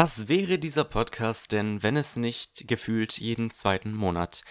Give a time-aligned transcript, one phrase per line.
[0.00, 4.44] Was wäre dieser Podcast denn, wenn es nicht gefühlt jeden zweiten Monat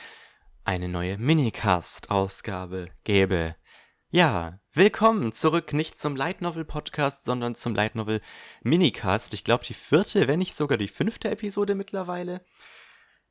[0.66, 3.56] eine neue Minicast-Ausgabe gäbe?
[4.10, 8.20] Ja, willkommen zurück, nicht zum Light Novel Podcast, sondern zum Light Novel
[8.62, 9.34] Minicast.
[9.34, 12.44] Ich glaube, die vierte, wenn nicht sogar die fünfte Episode mittlerweile.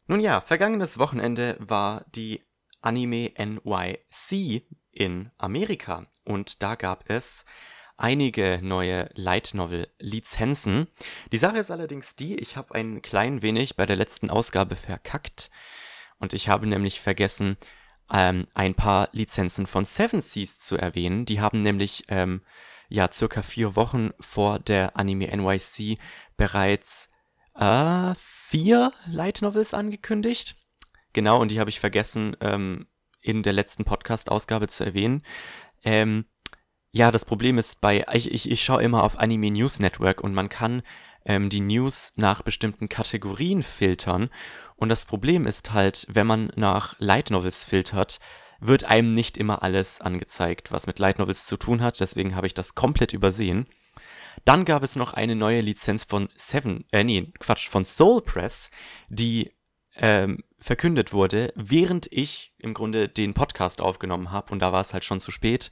[0.06, 2.42] Nun ja, vergangenes Wochenende war die
[2.80, 7.45] Anime NYC in Amerika und da gab es
[7.96, 10.88] einige neue Light Novel Lizenzen.
[11.32, 15.50] Die Sache ist allerdings die, ich habe ein klein wenig bei der letzten Ausgabe verkackt
[16.19, 17.56] und ich habe nämlich vergessen,
[18.10, 21.27] ähm, ein paar Lizenzen von Seven Seas zu erwähnen.
[21.27, 22.42] Die haben nämlich ähm,
[22.88, 25.98] ja circa vier Wochen vor der Anime NYC
[26.36, 27.10] bereits
[27.55, 30.56] äh, vier Light Novels angekündigt.
[31.12, 32.86] Genau, und die habe ich vergessen ähm,
[33.20, 35.22] in der letzten Podcast-Ausgabe zu erwähnen.
[35.83, 36.27] Ähm,
[36.92, 40.34] ja, das Problem ist bei, ich, ich, ich schaue immer auf Anime News Network und
[40.34, 40.83] man kann
[41.25, 44.31] ähm, die News nach bestimmten Kategorien filtern.
[44.77, 48.20] Und das Problem ist halt, wenn man nach Light Novels filtert,
[48.61, 52.01] wird einem nicht immer alles angezeigt, was mit Light Novels zu tun hat.
[52.01, 53.67] Deswegen habe ich das komplett übersehen.
[54.45, 58.71] Dann gab es noch eine neue Lizenz von Seven, äh, nee, Quatsch, von Soul Press,
[59.09, 59.53] die
[59.97, 64.93] ähm, verkündet wurde, während ich im Grunde den Podcast aufgenommen habe und da war es
[64.93, 65.71] halt schon zu spät.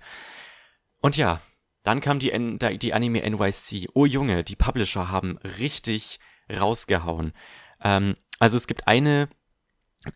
[1.04, 1.42] Und ja,
[1.82, 3.90] dann kam die, N die Anime NYC.
[3.92, 6.18] Oh Junge, die Publisher haben richtig
[6.50, 7.34] rausgehauen.
[7.82, 9.28] Ähm, also es gibt eine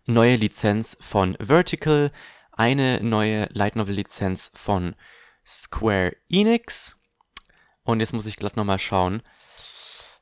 [0.06, 2.10] neue Lizenz von Vertical,
[2.52, 4.96] eine neue Light Novel Lizenz von
[5.44, 6.96] Square Enix.
[7.82, 9.22] Und jetzt muss ich glatt nochmal schauen,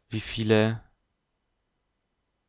[0.09, 0.83] wie viele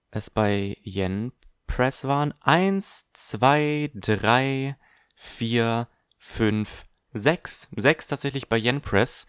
[0.10, 1.34] es bei Yen
[1.68, 2.34] Press waren.
[2.42, 4.76] Eins, zwei, drei,
[5.14, 6.87] vier, fünf,
[7.18, 9.28] sechs, sechs tatsächlich bei Yen Press,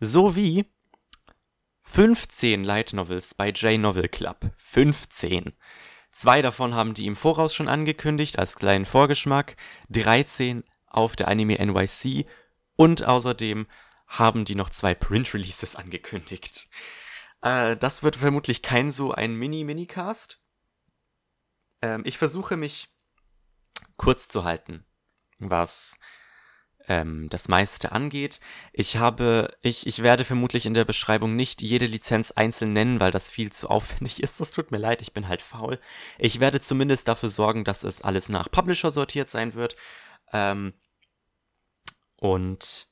[0.00, 0.66] sowie
[1.82, 4.50] 15 Light Novels bei J Novel Club.
[4.56, 5.52] 15.
[6.12, 9.56] Zwei davon haben die im Voraus schon angekündigt, als kleinen Vorgeschmack.
[9.90, 12.26] 13 auf der Anime NYC.
[12.76, 13.66] Und außerdem
[14.06, 16.68] haben die noch zwei Print-Releases angekündigt.
[17.42, 20.40] Äh, das wird vermutlich kein so ein Mini-Minicast.
[21.82, 22.88] Ähm, ich versuche mich
[23.96, 24.84] kurz zu halten,
[25.38, 25.96] was
[26.90, 28.40] ähm, das meiste angeht.
[28.72, 33.12] Ich habe, ich, ich werde vermutlich in der Beschreibung nicht jede Lizenz einzeln nennen, weil
[33.12, 34.40] das viel zu aufwendig ist.
[34.40, 35.78] Das tut mir leid, ich bin halt faul.
[36.18, 39.76] Ich werde zumindest dafür sorgen, dass es alles nach Publisher sortiert sein wird.
[40.32, 40.74] Ähm,
[42.16, 42.88] und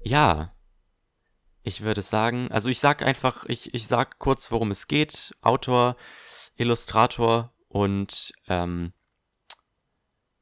[0.00, 0.54] ja,
[1.64, 5.34] ich würde sagen, also ich sag einfach, ich, ich sag kurz, worum es geht.
[5.42, 5.96] Autor,
[6.54, 8.92] Illustrator und ähm,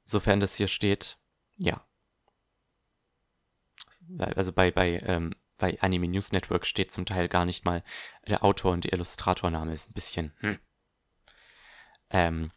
[0.05, 1.17] sofern das hier steht,
[1.57, 1.83] ja
[4.19, 7.83] also bei, bei, ähm, bei Anime News Network steht zum Teil gar nicht mal
[8.27, 10.59] der Autor und der Illustratorname ist ein bisschen, hm.
[12.11, 12.53] Ähm,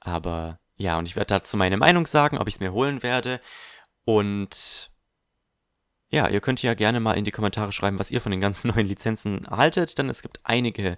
[0.00, 3.40] aber ja, und ich werde dazu meine Meinung sagen, ob ich es mir holen werde.
[4.04, 4.90] Und
[6.10, 8.68] ja, ihr könnt ja gerne mal in die Kommentare schreiben, was ihr von den ganzen
[8.74, 10.96] neuen Lizenzen haltet, denn es gibt einige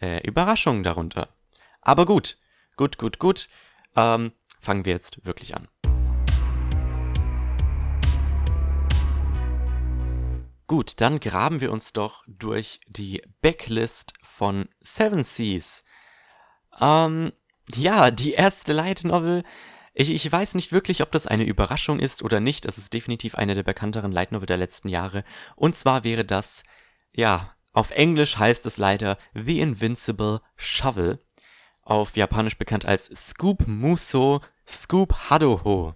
[0.00, 1.28] äh, Überraschungen darunter.
[1.80, 2.38] Aber gut,
[2.76, 3.48] gut, gut, gut.
[3.94, 5.68] Ähm, fangen wir jetzt wirklich an.
[10.66, 15.84] Gut, dann graben wir uns doch durch die Backlist von Seven Seas.
[16.80, 17.32] Ähm,
[17.74, 19.44] ja, die erste Light Novel.
[19.94, 22.66] Ich, ich weiß nicht wirklich, ob das eine Überraschung ist oder nicht.
[22.66, 25.22] Es ist definitiv eine der bekannteren Light Novel der letzten Jahre.
[25.54, 26.64] Und zwar wäre das,
[27.12, 31.24] ja, auf Englisch heißt es leider The Invincible Shovel.
[31.82, 35.94] Auf Japanisch bekannt als Scoop Muso Scoop Hadoho.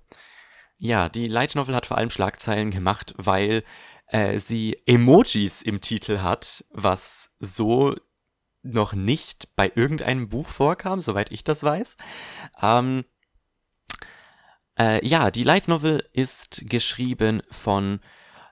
[0.79, 3.65] Ja, die Light Novel hat vor allem Schlagzeilen gemacht, weil
[4.11, 7.95] äh, sie Emojis im Titel hat, was so
[8.63, 11.97] noch nicht bei irgendeinem Buch vorkam, soweit ich das weiß.
[12.61, 13.05] Ähm,
[14.79, 18.01] äh, ja, die Light Novel ist geschrieben von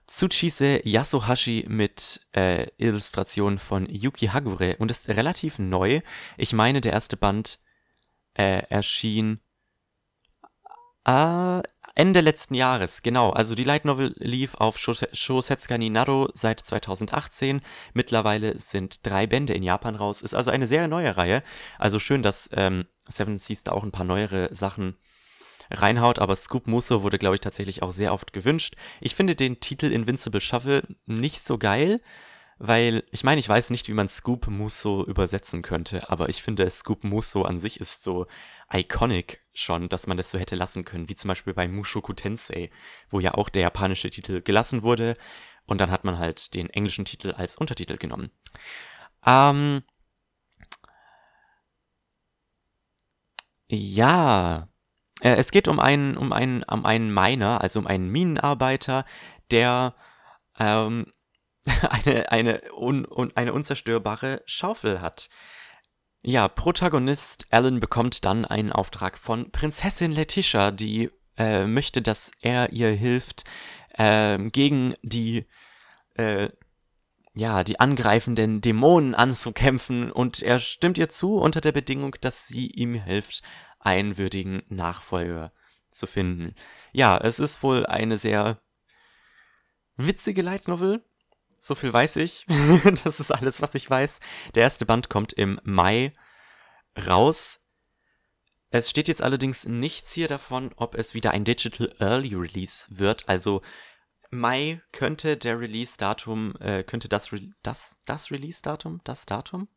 [0.07, 6.01] Tsuchise Yasuhashi mit äh, Illustrationen von Yuki Hagure und ist relativ neu.
[6.37, 7.59] Ich meine, der erste Band
[8.35, 9.41] äh, erschien
[11.05, 11.63] äh,
[11.99, 13.31] Ende letzten Jahres, genau.
[13.31, 17.61] Also die Light Novel lief auf Shosetsuka ni Naro seit 2018.
[17.93, 20.23] Mittlerweile sind drei Bände in Japan raus.
[20.23, 21.43] Ist also eine sehr neue Reihe.
[21.77, 24.97] Also schön, dass ähm, Seven Seas da auch ein paar neuere Sachen
[25.73, 28.77] reinhaut, aber Scoop Musso wurde, glaube ich, tatsächlich auch sehr oft gewünscht.
[29.01, 32.01] Ich finde den Titel Invincible Shuffle nicht so geil,
[32.59, 36.71] weil ich meine, ich weiß nicht, wie man Scoop Musso übersetzen könnte, aber ich finde,
[36.71, 38.29] Scoop Musso an sich ist so
[38.73, 42.71] iconic schon, dass man das so hätte lassen können, wie zum Beispiel bei Mushoku Tensei,
[43.11, 45.17] wo ja auch der japanische Titel gelassen wurde
[45.67, 48.31] und dann hat man halt den englischen Titel als Untertitel genommen.
[49.27, 49.83] Ähm,
[53.69, 54.69] ja,
[55.21, 59.05] äh, es geht um einen, um einen, um einen Miner, also um einen Minenarbeiter,
[59.51, 59.95] der
[60.59, 61.13] ähm,
[61.91, 65.29] eine, eine, un, un, eine unzerstörbare Schaufel hat.
[66.23, 72.73] Ja, Protagonist Alan bekommt dann einen Auftrag von Prinzessin Letitia, die äh, möchte, dass er
[72.73, 73.45] ihr hilft,
[73.95, 75.47] äh, gegen die,
[76.15, 76.49] äh,
[77.35, 82.67] ja, die angreifenden Dämonen anzukämpfen und er stimmt ihr zu unter der Bedingung, dass sie
[82.67, 83.43] ihm hilft,
[83.79, 85.53] einen würdigen Nachfolger
[85.93, 86.55] zu finden.
[86.93, 88.61] Ja, es ist wohl eine sehr
[89.97, 91.05] witzige Light Novel.
[91.59, 92.47] So viel weiß ich.
[93.05, 94.21] das ist alles, was ich weiß.
[94.55, 96.15] Der erste Band kommt im Mai
[97.07, 97.61] raus.
[98.71, 103.29] Es steht jetzt allerdings nichts hier davon, ob es wieder ein Digital Early Release wird.
[103.29, 103.63] Also
[104.31, 109.69] Mai könnte der Release-Datum, äh, könnte das, Re das, das Release-Datum, das Datum?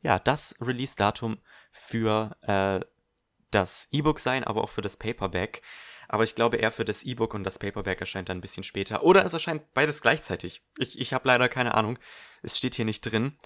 [0.00, 1.38] Ja, das Release-Datum
[1.70, 2.84] für äh,
[3.50, 5.62] das E-Book sein, aber auch für das Paperback.
[6.08, 9.02] Aber ich glaube eher für das E-Book und das Paperback erscheint dann ein bisschen später.
[9.02, 10.62] Oder es erscheint beides gleichzeitig.
[10.78, 11.98] Ich, ich habe leider keine Ahnung.
[12.42, 13.36] Es steht hier nicht drin.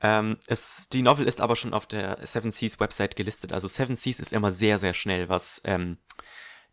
[0.00, 3.52] Ähm, es, die Novel ist aber schon auf der Seven Seas Website gelistet.
[3.52, 5.98] Also Seven Seas ist immer sehr, sehr schnell, was ähm,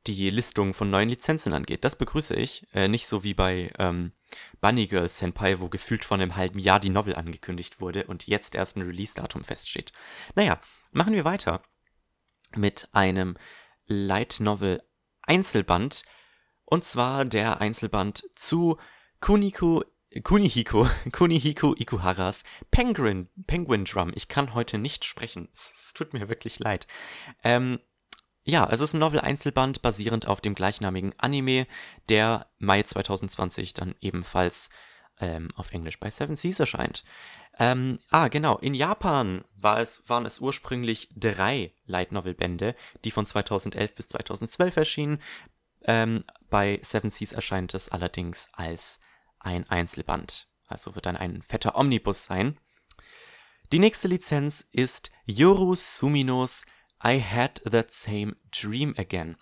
[0.07, 1.83] die Listung von neuen Lizenzen angeht.
[1.83, 2.67] Das begrüße ich.
[2.73, 4.11] Äh, nicht so wie bei ähm,
[4.59, 8.53] Bunny Girl Senpai, wo gefühlt vor einem halben Jahr die Novel angekündigt wurde und jetzt
[8.53, 9.93] erst ein Release-Datum feststeht.
[10.35, 10.59] Naja,
[10.91, 11.63] machen wir weiter
[12.55, 13.37] mit einem
[13.87, 14.83] Light Novel
[15.23, 16.03] Einzelband.
[16.65, 18.77] Und zwar der Einzelband zu
[19.19, 19.83] Kuniko,
[20.23, 24.11] Kunihiko, Kunihiko Ikuharas Penguin, Penguin Drum.
[24.15, 25.49] Ich kann heute nicht sprechen.
[25.53, 26.87] Es tut mir wirklich leid.
[27.43, 27.79] Ähm,
[28.43, 31.67] ja, es ist ein Novel-Einzelband basierend auf dem gleichnamigen Anime,
[32.09, 34.71] der Mai 2020 dann ebenfalls
[35.19, 37.03] ähm, auf Englisch bei Seven Seas erscheint.
[37.59, 38.57] Ähm, ah, genau.
[38.57, 44.07] In Japan war es, waren es ursprünglich drei Light Novel Bände, die von 2011 bis
[44.09, 45.21] 2012 erschienen.
[45.83, 48.99] Ähm, bei Seven Seas erscheint es allerdings als
[49.39, 50.47] ein Einzelband.
[50.67, 52.57] Also wird dann ein fetter Omnibus sein.
[53.71, 56.65] Die nächste Lizenz ist Yoru Suminos
[57.03, 59.37] I Had That Same Dream Again.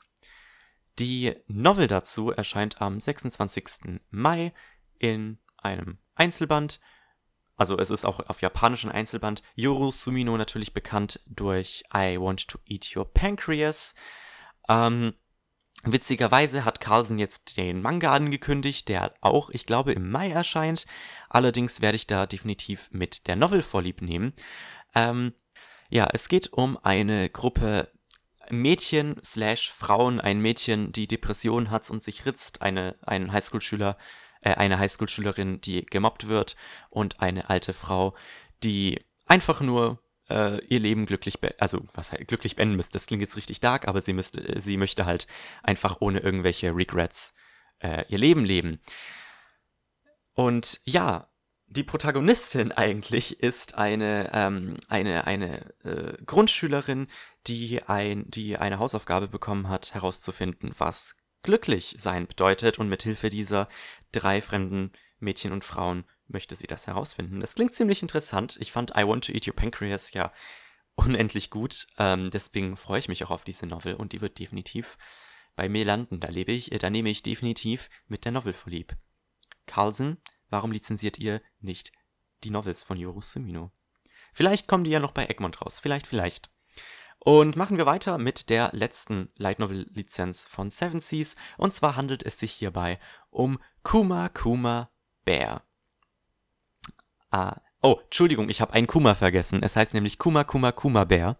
[0.98, 4.02] Die Novel dazu erscheint am 26.
[4.10, 4.54] Mai
[4.98, 6.80] in einem Einzelband
[7.60, 9.44] also es ist auch auf japanischen Einzelband.
[9.56, 13.96] Yoru Sumino natürlich bekannt durch I Want to Eat Your Pancreas.
[14.70, 15.14] Ähm,
[15.84, 20.86] witzigerweise hat Carlsen jetzt den Manga angekündigt, der auch, ich glaube, im Mai erscheint.
[21.30, 24.34] Allerdings werde ich da definitiv mit der Novel vorlieb nehmen.
[24.96, 25.34] Ähm,
[25.90, 27.92] ja, es geht um eine Gruppe
[28.50, 33.98] Mädchen slash Frauen, ein Mädchen, die Depression hat und sich ritzt, eine, ein Highschool-Schüler
[34.42, 36.56] äh, eine Highschool-Schülerin, die gemobbt wird
[36.90, 38.16] und eine alte Frau,
[38.64, 42.94] die einfach nur äh, ihr Leben glücklich, also was halt glücklich beenden müsste.
[42.94, 45.28] Das klingt jetzt richtig dark, aber sie müsste, sie möchte halt
[45.64, 47.34] einfach ohne irgendwelche Regrets
[47.80, 48.80] äh, ihr Leben leben.
[50.34, 51.30] Und ja,
[51.68, 57.08] die Protagonistin eigentlich ist eine, ähm, eine, eine äh, Grundschülerin,
[57.48, 63.30] die, ein, die eine Hausaufgabe bekommen hat, herauszufinden, was glücklich sein bedeutet und mit Hilfe
[63.30, 63.68] dieser
[64.12, 67.40] drei fremden Mädchen und Frauen möchte sie das herausfinden.
[67.40, 68.58] Das klingt ziemlich interessant.
[68.60, 70.32] Ich fand I Want to Eat Your Pancreas ja
[70.96, 71.88] unendlich gut.
[71.98, 74.98] Ähm, deswegen freue ich mich auch auf diese Novel und die wird definitiv
[75.56, 76.20] bei mir landen.
[76.20, 78.96] Da lebe ich, äh, da nehme ich definitiv mit der Novel vorlieb.
[79.66, 80.18] Carlsen,
[80.50, 81.92] warum lizenziert ihr nicht
[82.44, 83.72] die Novels von Yoru Sumino?
[84.34, 85.80] Vielleicht kommen die ja noch bei Egmont raus.
[85.80, 86.50] Vielleicht, vielleicht.
[87.20, 91.36] Und machen wir weiter mit der letzten Light Novel Lizenz von Seven Seas.
[91.58, 93.00] Und zwar handelt es sich hierbei
[93.30, 94.90] um Kuma Kuma
[95.26, 95.64] Bear.
[97.32, 99.62] Ah, oh, Entschuldigung, ich habe ein Kuma vergessen.
[99.64, 101.38] Es heißt nämlich Kuma Kuma Kuma Bear.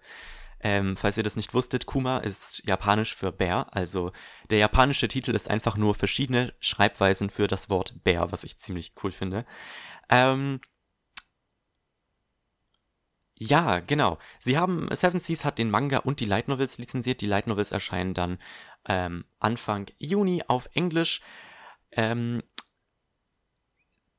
[0.62, 3.68] Ähm, falls ihr das nicht wusstet, Kuma ist japanisch für Bär.
[3.72, 4.12] Also
[4.50, 8.94] der japanische Titel ist einfach nur verschiedene Schreibweisen für das Wort Bär, was ich ziemlich
[9.02, 9.46] cool finde.
[10.10, 10.60] Ähm,
[13.36, 14.18] ja, genau.
[14.38, 17.22] Sie haben, Seven Seas hat den Manga und die Light Novels lizenziert.
[17.22, 18.38] Die Light Novels erscheinen dann
[18.86, 21.22] ähm, Anfang Juni auf Englisch.
[21.92, 22.44] Ähm,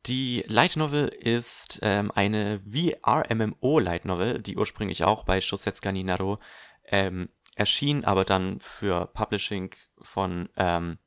[0.06, 6.38] die Light Novel ist ähm, eine VR-MMO Light Novel, die ursprünglich auch bei Shosetsuka Ninaro
[6.86, 10.98] ähm, erschien, aber dann für Publishing von ähm,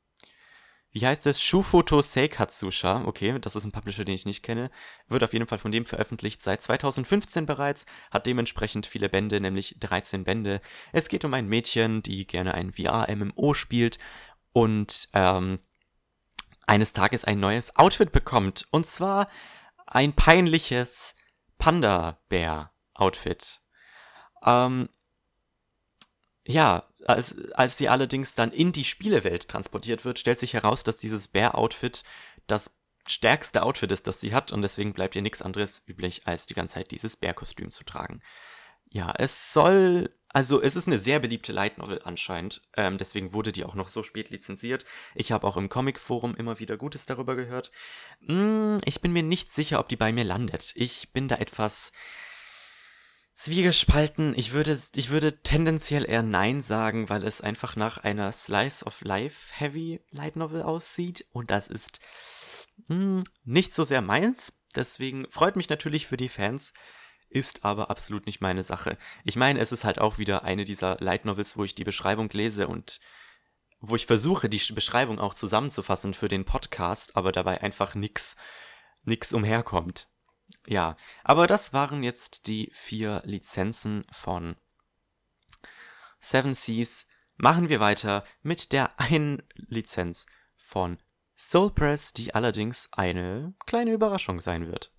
[0.94, 1.42] wie heißt es?
[1.42, 3.04] Shufoto Seikatsusha.
[3.04, 4.70] Okay, das ist ein Publisher, den ich nicht kenne.
[5.08, 7.84] Wird auf jeden Fall von dem veröffentlicht seit 2015 bereits.
[8.12, 10.60] Hat dementsprechend viele Bände, nämlich 13 Bände.
[10.92, 13.98] Es geht um ein Mädchen, die gerne ein VR-MMO spielt
[14.52, 15.58] und ähm,
[16.66, 18.66] eines Tages ein neues Outfit bekommt.
[18.70, 19.28] Und zwar
[19.86, 21.14] ein peinliches
[21.58, 23.60] Panda-Bär-Outfit.
[24.44, 24.88] Ähm,
[26.46, 30.98] ja, als, als sie allerdings dann in die Spielewelt transportiert wird, stellt sich heraus, dass
[30.98, 32.04] dieses Bear-Outfit
[32.46, 32.70] das
[33.06, 36.54] stärkste Outfit ist, das sie hat und deswegen bleibt ihr nichts anderes üblich, als die
[36.54, 38.22] ganze Zeit dieses Bärkostüm zu tragen.
[38.88, 43.52] Ja, es soll, also es ist eine sehr beliebte Light Novel anscheinend, ähm, deswegen wurde
[43.52, 44.84] die auch noch so spät lizenziert.
[45.14, 47.70] Ich habe auch im Comic-Forum immer wieder Gutes darüber gehört.
[48.26, 50.72] Hm, ich bin mir nicht sicher, ob die bei mir landet.
[50.74, 51.92] Ich bin da etwas
[53.32, 54.36] zwiegespalten.
[54.36, 59.02] Ich würde, ich würde tendenziell eher Nein sagen, weil es einfach nach einer Slice of
[59.02, 62.00] Life Heavy Light Novel aussieht und das ist
[62.88, 64.52] hm, nicht so sehr meins.
[64.74, 66.74] Deswegen freut mich natürlich für die Fans,
[67.34, 68.96] ist aber absolut nicht meine Sache.
[69.24, 72.30] Ich meine, es ist halt auch wieder eine dieser Light Novels, wo ich die Beschreibung
[72.30, 73.00] lese und
[73.80, 78.36] wo ich versuche, die Beschreibung auch zusammenzufassen für den Podcast, aber dabei einfach nix,
[79.02, 80.08] nix umherkommt.
[80.66, 84.56] Ja, aber das waren jetzt die vier Lizenzen von
[86.20, 87.06] Seven Seas.
[87.36, 90.98] Machen wir weiter mit der einen Lizenz von
[91.36, 94.93] Soul Press, die allerdings eine kleine Überraschung sein wird.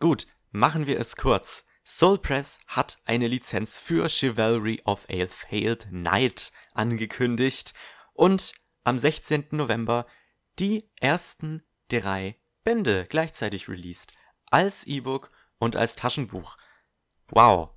[0.00, 1.66] Gut, machen wir es kurz.
[1.84, 7.74] Soul Press hat eine Lizenz für Chivalry of a Failed Knight angekündigt
[8.12, 8.52] und
[8.84, 9.46] am 16.
[9.50, 10.06] November
[10.60, 14.12] die ersten drei Bände gleichzeitig released.
[14.50, 16.58] Als E-Book und als Taschenbuch.
[17.28, 17.70] Wow,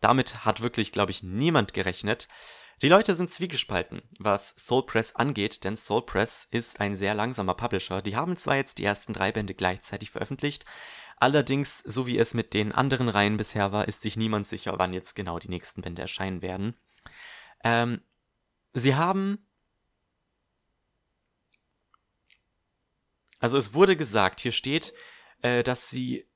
[0.00, 2.26] damit hat wirklich, glaube ich, niemand gerechnet.
[2.82, 7.54] Die Leute sind zwiegespalten, was Soul Press angeht, denn Soul Press ist ein sehr langsamer
[7.54, 8.00] Publisher.
[8.00, 10.64] Die haben zwar jetzt die ersten drei Bände gleichzeitig veröffentlicht,
[11.20, 14.92] allerdings, so wie es mit den anderen Reihen bisher war, ist sich niemand sicher, wann
[14.92, 16.76] jetzt genau die nächsten Bände erscheinen werden.
[17.62, 18.02] Ähm,
[18.72, 19.46] sie haben.
[23.38, 24.92] Also es wurde gesagt, hier steht,
[25.42, 26.26] äh, dass sie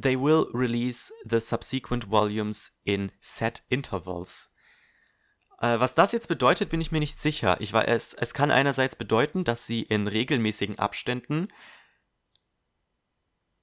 [0.00, 4.52] they will release the subsequent volumes in set intervals.
[5.60, 7.56] Äh, was das jetzt bedeutet, bin ich mir nicht sicher.
[7.60, 11.48] Ich war, es, es kann einerseits bedeuten, dass sie in regelmäßigen Abständen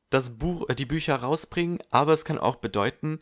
[0.09, 3.19] das Buch, äh, die Bücher rausbringen, aber es kann auch bedeuten,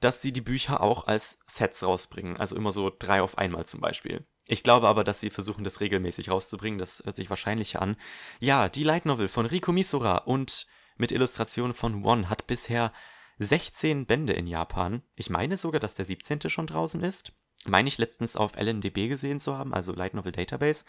[0.00, 2.36] dass sie die Bücher auch als Sets rausbringen.
[2.36, 4.26] Also immer so drei auf einmal zum Beispiel.
[4.46, 6.78] Ich glaube aber, dass sie versuchen, das regelmäßig rauszubringen.
[6.78, 7.96] Das hört sich wahrscheinlich an.
[8.40, 12.92] Ja, die Light Novel von Riko Misura und mit Illustrationen von One hat bisher
[13.38, 15.02] 16 Bände in Japan.
[15.16, 16.50] Ich meine sogar, dass der 17.
[16.50, 17.32] schon draußen ist.
[17.64, 20.84] Meine ich letztens auf LNDB gesehen zu haben, also Light Novel Database.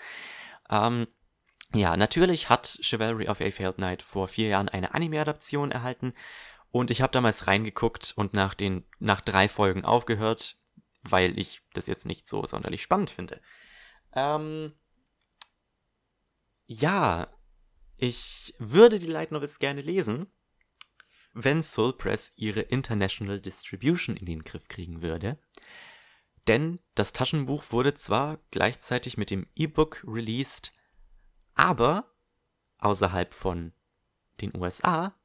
[0.69, 1.07] Ähm,
[1.73, 6.13] ja, natürlich hat Chivalry of a Failed Knight vor vier Jahren eine Anime-Adaption erhalten
[6.71, 10.57] und ich habe damals reingeguckt und nach, den, nach drei Folgen aufgehört,
[11.03, 13.41] weil ich das jetzt nicht so sonderlich spannend finde.
[14.13, 14.73] Ähm,
[16.67, 17.27] ja,
[17.97, 20.27] ich würde die Light Novels gerne lesen,
[21.33, 25.37] wenn Soul Press ihre International Distribution in den Griff kriegen würde.
[26.47, 30.73] Denn das Taschenbuch wurde zwar gleichzeitig mit dem E-Book released,
[31.55, 32.11] aber
[32.79, 33.73] außerhalb von
[34.41, 35.15] den USA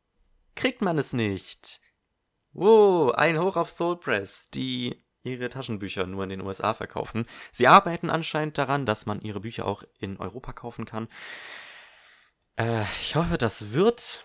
[0.55, 1.81] kriegt man es nicht.
[2.53, 7.27] Wow, ein Hoch auf Soul Press, die ihre Taschenbücher nur in den USA verkaufen.
[7.53, 11.09] Sie arbeiten anscheinend daran, dass man ihre Bücher auch in Europa kaufen kann.
[12.57, 14.25] Äh, ich hoffe, das wird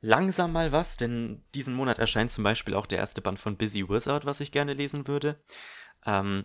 [0.00, 3.88] langsam mal was, denn diesen Monat erscheint zum Beispiel auch der erste Band von Busy
[3.88, 5.42] Wizard, was ich gerne lesen würde.
[6.04, 6.44] Ähm,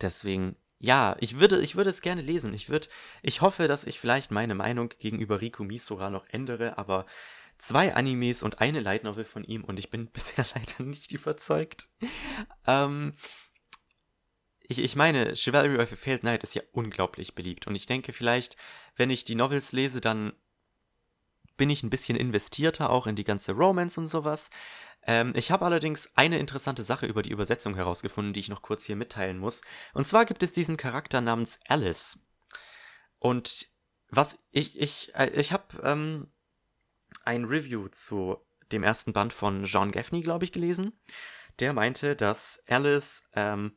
[0.00, 2.52] deswegen, ja, ich würde, ich würde es gerne lesen.
[2.52, 2.88] Ich würde,
[3.22, 7.06] ich hoffe, dass ich vielleicht meine Meinung gegenüber Riku Misora noch ändere, aber
[7.58, 11.88] zwei Animes und eine Light Novel von ihm und ich bin bisher leider nicht überzeugt.
[12.66, 13.14] Ähm,
[14.66, 17.66] ich, ich meine, Chivalry of a Failed Knight ist ja unglaublich beliebt.
[17.66, 18.56] Und ich denke vielleicht,
[18.96, 20.32] wenn ich die Novels lese, dann
[21.56, 24.50] bin ich ein bisschen investierter auch in die ganze Romance und sowas.
[25.06, 28.84] Ähm, ich habe allerdings eine interessante Sache über die Übersetzung herausgefunden, die ich noch kurz
[28.86, 29.62] hier mitteilen muss.
[29.92, 32.20] Und zwar gibt es diesen Charakter namens Alice.
[33.18, 33.68] Und
[34.08, 36.32] was ich, ich, äh, ich habe ähm,
[37.24, 38.38] ein Review zu
[38.72, 40.92] dem ersten Band von John Gaffney, glaube ich, gelesen.
[41.60, 43.76] Der meinte, dass Alice ähm,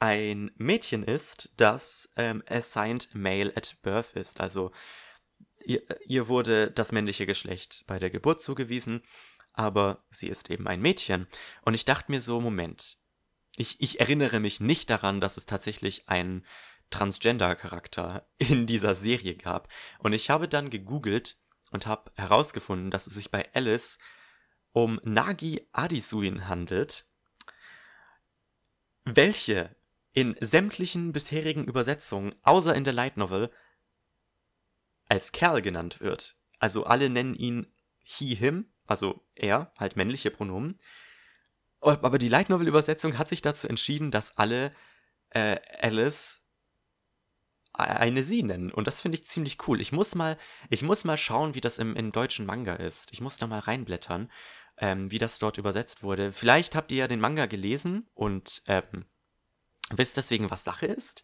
[0.00, 4.40] ein Mädchen ist, das ähm, assigned male at birth ist.
[4.40, 4.70] Also
[5.68, 9.02] ihr, ihr wurde das männliche Geschlecht bei der Geburt zugewiesen,
[9.52, 11.26] aber sie ist eben ein Mädchen.
[11.62, 12.96] Und ich dachte mir so, Moment,
[13.56, 16.44] ich, ich erinnere mich nicht daran, dass es tatsächlich einen
[16.90, 19.68] Transgender-Charakter in dieser Serie gab.
[19.98, 21.36] Und ich habe dann gegoogelt
[21.70, 23.98] und habe herausgefunden, dass es sich bei Alice
[24.72, 27.04] um Nagi Adisuin handelt,
[29.04, 29.76] welche
[30.12, 33.50] in sämtlichen bisherigen Übersetzungen, außer in der Light Novel,
[35.08, 36.36] als Kerl genannt wird.
[36.58, 37.72] Also alle nennen ihn
[38.02, 40.80] he, him also er, halt männliche Pronomen.
[41.80, 44.74] Aber die Light Novel Übersetzung hat sich dazu entschieden, dass alle
[45.30, 46.42] äh, Alice
[47.74, 48.72] eine sie nennen.
[48.72, 49.80] Und das finde ich ziemlich cool.
[49.80, 50.36] Ich muss mal,
[50.70, 53.12] ich muss mal schauen, wie das im, im deutschen Manga ist.
[53.12, 54.32] Ich muss da mal reinblättern,
[54.78, 56.32] ähm, wie das dort übersetzt wurde.
[56.32, 59.04] Vielleicht habt ihr ja den Manga gelesen und ähm,
[59.90, 61.22] wisst deswegen, was Sache ist.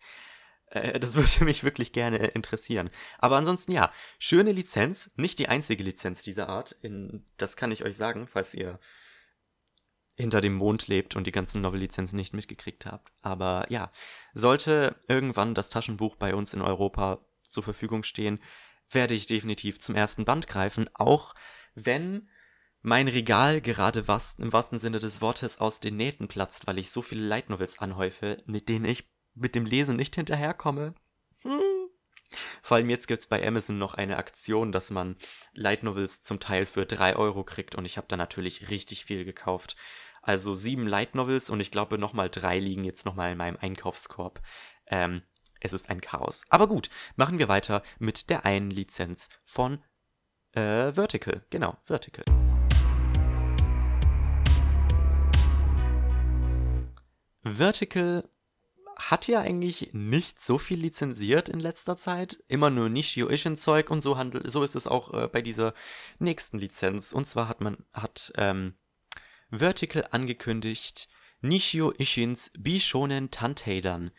[0.67, 2.91] Äh, das würde mich wirklich gerne interessieren.
[3.19, 6.73] Aber ansonsten ja, schöne Lizenz, nicht die einzige Lizenz dieser Art.
[6.83, 8.79] In, das kann ich euch sagen, falls ihr
[10.17, 13.13] hinter dem Mond lebt und die ganzen Novel-Lizenzen nicht mitgekriegt habt.
[13.23, 13.91] Aber ja,
[14.33, 18.41] sollte irgendwann das Taschenbuch bei uns in Europa zur Verfügung stehen,
[18.91, 21.35] werde ich definitiv zum ersten Band greifen, auch
[21.75, 22.29] wenn
[22.81, 26.91] mein Regal gerade was im wahrsten Sinne des Wortes aus den Nähten platzt, weil ich
[26.91, 30.95] so viele Light Novels anhäufe, mit denen ich mit dem Lesen nicht hinterherkomme.
[31.43, 31.61] Hm.
[32.63, 35.17] Vor allem jetzt gibt es bei Amazon noch eine Aktion, dass man
[35.53, 39.25] Light Novels zum Teil für 3 Euro kriegt und ich habe da natürlich richtig viel
[39.25, 39.77] gekauft.
[40.23, 44.41] Also sieben Light Novels und ich glaube nochmal drei liegen jetzt nochmal in meinem Einkaufskorb.
[44.87, 45.23] Ähm,
[45.61, 46.45] es ist ein Chaos.
[46.49, 49.83] Aber gut, machen wir weiter mit der einen Lizenz von
[50.53, 51.45] äh, Vertical.
[51.51, 52.25] Genau, Vertical.
[57.43, 58.29] Vertical
[58.97, 62.43] hat ja eigentlich nicht so viel lizenziert in letzter Zeit.
[62.49, 65.75] Immer nur Nishio Ishin Zeug und so handelt, so ist es auch äh, bei dieser
[66.19, 67.13] nächsten Lizenz.
[67.13, 68.75] Und zwar hat man, hat ähm,
[69.51, 71.09] Vertical angekündigt,
[71.41, 74.11] Nishio Ishins Bishonen Tanteidan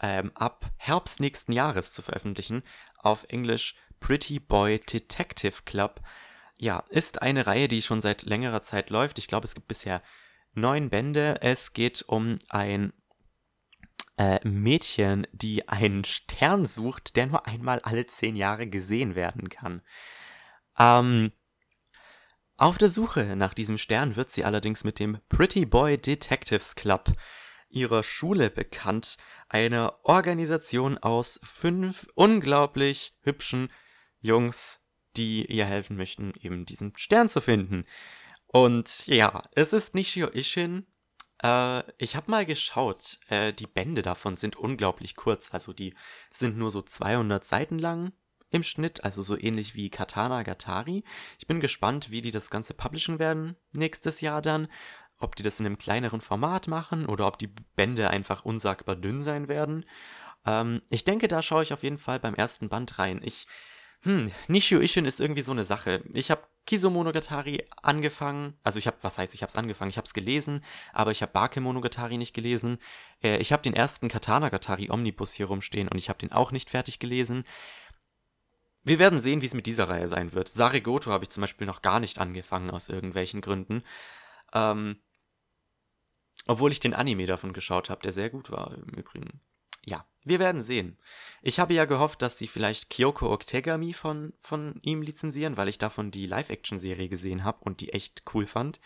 [0.00, 2.62] ähm, ab Herbst nächsten Jahres zu veröffentlichen.
[2.98, 6.00] Auf Englisch Pretty Boy Detective Club.
[6.56, 9.18] Ja, ist eine Reihe, die schon seit längerer Zeit läuft.
[9.18, 10.02] Ich glaube, es gibt bisher
[10.54, 11.40] neun Bände.
[11.40, 12.92] Es geht um ein
[14.16, 19.82] äh, Mädchen, die einen Stern sucht, der nur einmal alle zehn Jahre gesehen werden kann.
[20.78, 21.32] Ähm,
[22.56, 27.12] auf der Suche nach diesem Stern wird sie allerdings mit dem Pretty Boy Detectives Club
[27.68, 29.16] ihrer Schule bekannt,
[29.48, 33.72] einer Organisation aus fünf unglaublich hübschen
[34.20, 37.84] Jungs, die ihr helfen möchten, eben diesen Stern zu finden.
[38.46, 40.86] Und ja, es ist Nishio Ishin.
[41.42, 45.94] Äh, ich habe mal geschaut, äh, die Bände davon sind unglaublich kurz, also die
[46.30, 48.12] sind nur so 200 Seiten lang
[48.50, 51.04] im Schnitt, also so ähnlich wie Katana Gatari.
[51.38, 54.68] Ich bin gespannt, wie die das Ganze publishen werden nächstes Jahr dann.
[55.18, 59.20] Ob die das in einem kleineren Format machen oder ob die Bände einfach unsagbar dünn
[59.20, 59.86] sein werden.
[60.44, 63.20] Ähm, ich denke, da schaue ich auf jeden Fall beim ersten Band rein.
[63.22, 63.46] Ich,
[64.04, 66.02] hm, Nishio Ishin ist irgendwie so eine Sache.
[66.12, 70.06] Ich habe Kisomonogatari angefangen, also ich habe, was heißt, ich habe es angefangen, ich habe
[70.06, 72.78] es gelesen, aber ich habe Bakemonogatari nicht gelesen.
[73.22, 76.70] Äh, ich habe den ersten Katana-Gatari Omnibus hier rumstehen und ich habe den auch nicht
[76.70, 77.44] fertig gelesen.
[78.84, 80.48] Wir werden sehen, wie es mit dieser Reihe sein wird.
[80.48, 83.84] Sarigoto habe ich zum Beispiel noch gar nicht angefangen, aus irgendwelchen Gründen.
[84.52, 84.96] Ähm,
[86.48, 89.40] obwohl ich den Anime davon geschaut habe, der sehr gut war im Übrigen.
[89.84, 90.98] Ja, wir werden sehen.
[91.42, 95.78] Ich habe ja gehofft, dass sie vielleicht Kyoko Oktegami von, von ihm lizenzieren, weil ich
[95.78, 98.80] davon die Live-Action-Serie gesehen habe und die echt cool fand.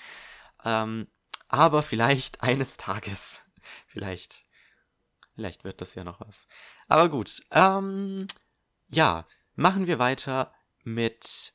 [0.65, 1.09] Ähm,
[1.49, 3.45] aber vielleicht eines Tages.
[3.87, 4.45] Vielleicht.
[5.35, 6.49] Vielleicht wird das ja noch was.
[6.89, 7.43] Aber gut.
[7.51, 8.27] Ähm,
[8.89, 10.53] ja, Machen wir weiter
[10.85, 11.55] mit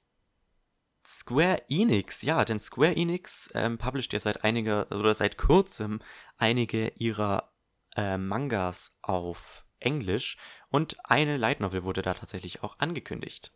[1.06, 2.23] Square Enix.
[2.23, 6.01] Ja, denn Square Enix ähm, publisht ja seit einiger oder seit kurzem
[6.38, 7.51] einige ihrer
[7.95, 10.38] äh, Mangas auf Englisch
[10.69, 13.51] und eine Light Novel wurde da tatsächlich auch angekündigt.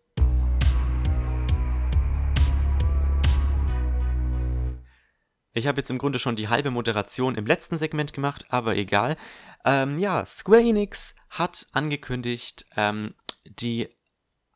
[5.57, 9.15] Ich habe jetzt im Grunde schon die halbe Moderation im letzten Segment gemacht, aber egal.
[9.63, 13.83] Ähm, ja, Square Enix hat angekündigt, ähm, die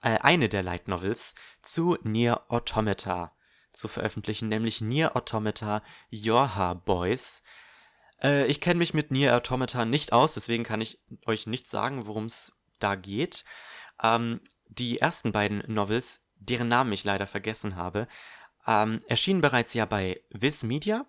[0.01, 3.33] äh, eine der Light Novels zu Nier Automata
[3.71, 7.43] zu veröffentlichen, nämlich Nier Automata Yorha Boys.
[8.21, 12.07] Äh, ich kenne mich mit Nier Automata nicht aus, deswegen kann ich euch nicht sagen,
[12.07, 13.45] worum es da geht.
[14.01, 18.07] Ähm, die ersten beiden Novels, deren Namen ich leider vergessen habe,
[18.67, 21.05] ähm, erschienen bereits ja bei Viz Media.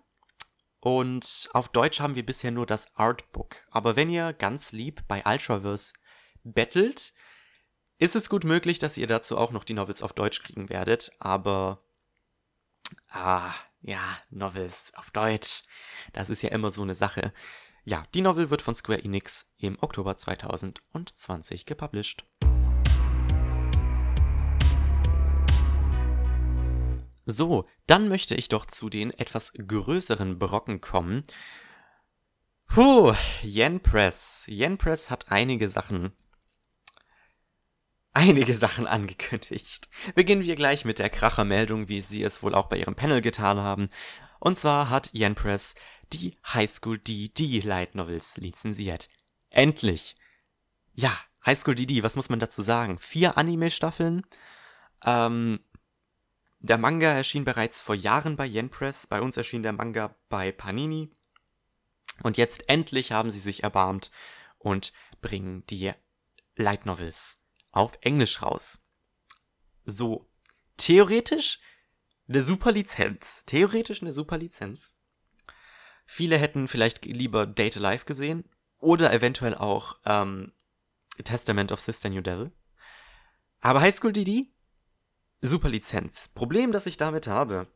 [0.79, 3.57] Und auf Deutsch haben wir bisher nur das Artbook.
[3.69, 5.93] Aber wenn ihr ganz lieb bei Ultraverse
[6.43, 7.13] bettelt,
[7.99, 11.11] ist es gut möglich, dass ihr dazu auch noch die Novels auf Deutsch kriegen werdet,
[11.19, 11.83] aber
[13.09, 15.63] ah, ja, Novels auf Deutsch,
[16.13, 17.33] das ist ja immer so eine Sache.
[17.83, 22.25] Ja, die Novel wird von Square Enix im Oktober 2020 gepublished.
[27.25, 31.23] So, dann möchte ich doch zu den etwas größeren Brocken kommen.
[32.67, 34.43] Puh, Yen Press.
[34.47, 36.13] Yen Press hat einige Sachen
[38.13, 39.89] einige Sachen angekündigt.
[40.15, 43.59] Beginnen wir gleich mit der Krachermeldung, wie sie es wohl auch bei ihrem Panel getan
[43.59, 43.89] haben.
[44.39, 45.75] Und zwar hat Yen Press
[46.11, 49.09] die High School DD Light Novels lizenziert.
[49.49, 50.15] Endlich!
[50.93, 52.99] Ja, High School DD, was muss man dazu sagen?
[52.99, 54.25] Vier Anime-Staffeln.
[55.05, 55.59] Ähm,
[56.59, 59.07] der Manga erschien bereits vor Jahren bei Yen Press.
[59.07, 61.09] Bei uns erschien der Manga bei Panini.
[62.23, 64.11] Und jetzt endlich haben sie sich erbarmt
[64.59, 65.93] und bringen die
[66.55, 67.40] Light Novels
[67.71, 68.81] auf Englisch raus.
[69.85, 70.29] So,
[70.77, 71.59] theoretisch
[72.27, 73.43] eine super Lizenz.
[73.45, 74.95] Theoretisch eine super Lizenz.
[76.05, 80.51] Viele hätten vielleicht lieber Data Life gesehen oder eventuell auch ähm,
[81.23, 82.51] Testament of Sister New Devil.
[83.59, 84.47] Aber High School DD?
[85.41, 86.29] Super Lizenz.
[86.29, 87.67] Problem, das ich damit habe.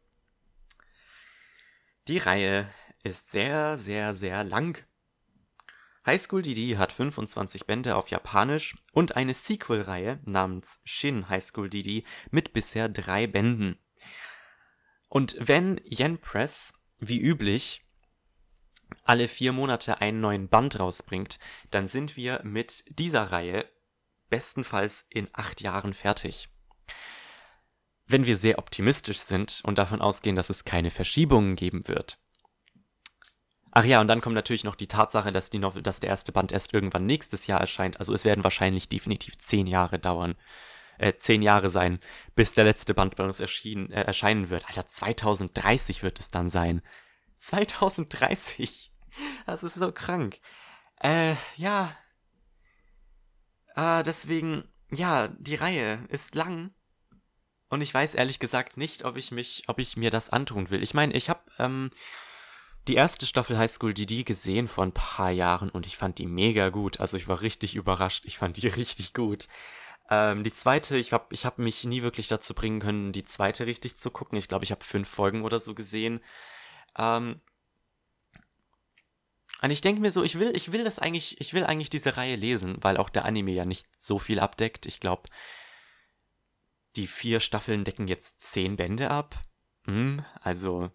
[2.08, 2.72] Die Reihe
[3.04, 4.84] ist sehr, sehr, sehr lang.
[6.06, 11.70] High School DD hat 25 Bände auf Japanisch und eine Sequel-Reihe namens Shin High School
[11.70, 13.80] DD mit bisher drei Bänden.
[15.10, 17.82] Und wenn Yen Press, wie üblich,
[19.04, 21.40] alle vier Monate einen neuen Band rausbringt,
[21.72, 23.68] dann sind wir mit dieser Reihe
[24.30, 26.50] bestenfalls in acht Jahren fertig.
[28.06, 32.20] Wenn wir sehr optimistisch sind und davon ausgehen, dass es keine Verschiebungen geben wird.
[33.78, 36.32] Ach ja, und dann kommt natürlich noch die Tatsache, dass, die Novel, dass der erste
[36.32, 38.00] Band erst irgendwann nächstes Jahr erscheint.
[38.00, 40.36] Also es werden wahrscheinlich definitiv zehn Jahre dauern,
[40.98, 42.00] äh, zehn Jahre sein,
[42.36, 44.66] bis der letzte Band bei uns erschien, äh, erscheinen wird.
[44.70, 46.82] Alter, 2030 wird es dann sein.
[47.36, 48.94] 2030.
[49.46, 50.40] Das ist so krank.
[51.02, 51.94] Äh, ja.
[53.76, 56.74] Äh, deswegen, ja, die Reihe ist lang.
[57.68, 60.82] Und ich weiß ehrlich gesagt nicht, ob ich mich, ob ich mir das antun will.
[60.82, 61.92] Ich meine, ich habe ähm,
[62.88, 66.28] die erste Staffel High School DD gesehen vor ein paar Jahren und ich fand die
[66.28, 67.00] mega gut.
[67.00, 68.26] Also ich war richtig überrascht.
[68.26, 69.48] Ich fand die richtig gut.
[70.10, 73.66] Ähm, die zweite, ich habe ich hab mich nie wirklich dazu bringen können, die zweite
[73.66, 74.38] richtig zu gucken.
[74.38, 76.22] Ich glaube, ich habe fünf Folgen oder so gesehen.
[76.98, 77.42] Ähm,
[79.62, 82.18] und ich denke mir so, ich will, ich will das eigentlich, ich will eigentlich diese
[82.18, 84.86] Reihe lesen, weil auch der Anime ja nicht so viel abdeckt.
[84.86, 85.30] Ich glaube,
[86.96, 89.36] die vier Staffeln decken jetzt zehn Bände ab.
[89.86, 90.92] Hm, also.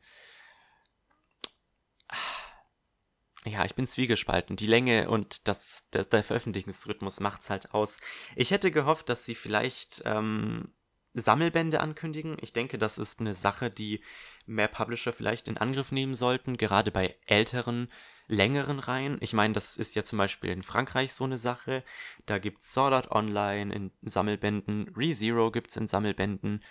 [3.46, 4.56] Ja, ich bin zwiegespalten.
[4.56, 8.00] Die Länge und das, der, der Veröffentlichungsrhythmus macht's halt aus.
[8.36, 10.74] Ich hätte gehofft, dass sie vielleicht ähm,
[11.14, 12.36] Sammelbände ankündigen.
[12.40, 14.02] Ich denke, das ist eine Sache, die
[14.46, 17.90] mehr Publisher vielleicht in Angriff nehmen sollten, gerade bei älteren,
[18.26, 19.16] längeren Reihen.
[19.20, 21.82] Ich meine, das ist ja zum Beispiel in Frankreich so eine Sache.
[22.26, 26.62] Da gibt's Sword Art Online in Sammelbänden, ReZero gibt's in Sammelbänden.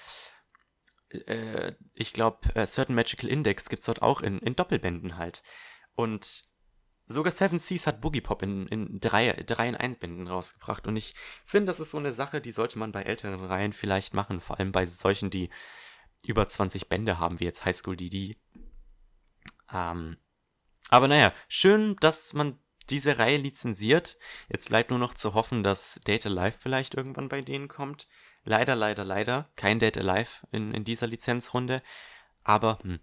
[1.09, 5.41] Äh, ich glaube, äh, Certain Magical Index gibt's dort auch in, in Doppelbänden halt.
[5.95, 6.48] Und
[7.11, 10.85] Sogar Seven Seas hat Boogie Pop in, in drei, drei in 1 Bänden rausgebracht.
[10.85, 14.13] Und ich finde, das ist so eine Sache, die sollte man bei älteren Reihen vielleicht
[14.13, 14.39] machen.
[14.39, 15.49] Vor allem bei solchen, die
[16.23, 18.37] über 20 Bände haben, wie jetzt High School DD.
[19.73, 20.17] Ähm,
[20.89, 22.59] aber naja, schön, dass man
[22.91, 24.19] diese Reihe lizenziert.
[24.47, 28.07] Jetzt bleibt nur noch zu hoffen, dass Data Life vielleicht irgendwann bei denen kommt.
[28.43, 29.49] Leider, leider, leider.
[29.55, 31.81] Kein Data Life in, in dieser Lizenzrunde.
[32.43, 32.99] Aber, hm.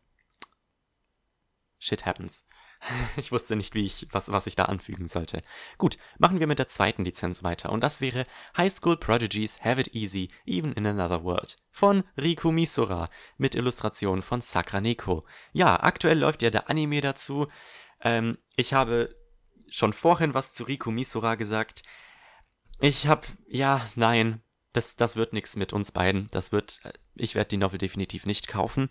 [1.78, 2.46] Shit happens.
[3.16, 5.42] Ich wusste nicht, wie ich, was, was ich da anfügen sollte.
[5.78, 7.70] Gut, machen wir mit der zweiten Lizenz weiter.
[7.70, 11.58] Und das wäre High School Prodigies Have It Easy, Even in Another World.
[11.70, 13.08] Von Riku Misura.
[13.38, 15.24] Mit Illustrationen von Sakra Neko.
[15.52, 17.48] Ja, aktuell läuft ja der Anime dazu.
[18.00, 19.14] Ähm, ich habe
[19.68, 21.82] schon vorhin was zu Riku Misura gesagt.
[22.80, 26.28] Ich hab, ja, nein, das, das wird nichts mit uns beiden.
[26.30, 28.90] Das wird, äh, ich werde die Novel definitiv nicht kaufen.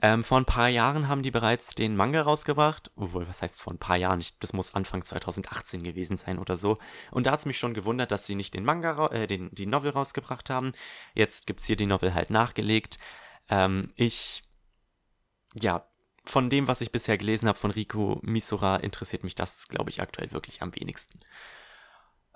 [0.00, 2.90] Ähm, vor ein paar Jahren haben die bereits den Manga rausgebracht.
[2.94, 4.24] Obwohl, was heißt vor ein paar Jahren?
[4.38, 6.78] Das muss Anfang 2018 gewesen sein oder so.
[7.10, 9.66] Und da hat es mich schon gewundert, dass sie nicht den Manga, äh, den, die
[9.66, 10.72] Novel rausgebracht haben.
[11.14, 12.98] Jetzt gibt es hier die Novel halt nachgelegt.
[13.48, 14.44] Ähm, ich,
[15.54, 15.84] ja,
[16.24, 20.00] von dem, was ich bisher gelesen habe von Rico Misura, interessiert mich das, glaube ich,
[20.00, 21.20] aktuell wirklich am wenigsten.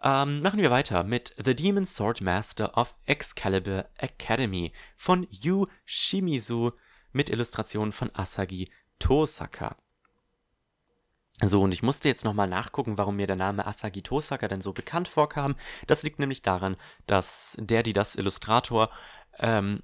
[0.03, 6.73] Ähm, machen wir weiter mit The Demon Sword Master of Excalibur Academy von Yu Shimizu
[7.13, 9.77] mit Illustrationen von Asagi Tosaka.
[11.41, 14.73] So, und ich musste jetzt nochmal nachgucken, warum mir der Name Asagi Tosaka denn so
[14.73, 15.57] bekannt vorkam.
[15.87, 18.91] Das liegt nämlich daran, dass der, die das Illustrator,
[19.39, 19.83] ähm,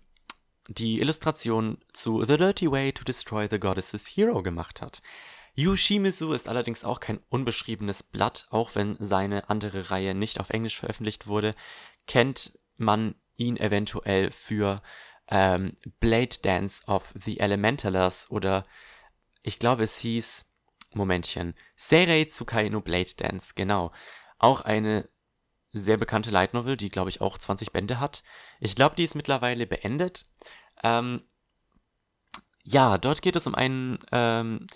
[0.69, 5.03] die Illustration zu The Dirty Way to Destroy the Goddess's Hero gemacht hat.
[5.55, 10.79] Yushimizu ist allerdings auch kein unbeschriebenes Blatt, auch wenn seine andere Reihe nicht auf Englisch
[10.79, 11.57] veröffentlicht wurde,
[12.07, 14.83] kennt man ihn eventuell für
[15.29, 18.67] ähm, Blade Dance of the Elementalers oder
[19.43, 20.51] ich glaube es hieß,
[20.95, 23.93] Momentchen, Seirei Tsukai no Blade Dance, genau.
[24.39, 25.09] Auch eine
[25.73, 28.23] sehr bekannte Light Novel, die glaube ich auch 20 Bände hat.
[28.61, 30.27] Ich glaube, die ist mittlerweile beendet.
[30.83, 31.23] Ähm,
[32.63, 34.67] ja, dort geht es um einen ähm,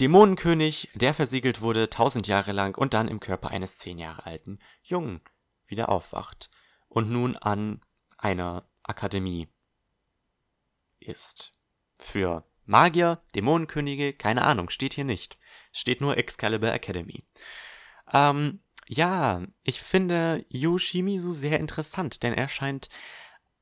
[0.00, 4.58] Dämonenkönig, der versiegelt wurde tausend Jahre lang und dann im Körper eines zehn Jahre alten
[4.82, 5.20] Jungen
[5.66, 6.50] wieder aufwacht
[6.88, 7.82] und nun an
[8.16, 9.48] einer Akademie
[11.00, 11.52] ist.
[11.98, 15.38] Für Magier, Dämonenkönige, keine Ahnung, steht hier nicht.
[15.72, 17.24] Steht nur Excalibur Academy.
[18.12, 22.88] Ähm, ja, ich finde Yu Shimizu sehr interessant, denn er scheint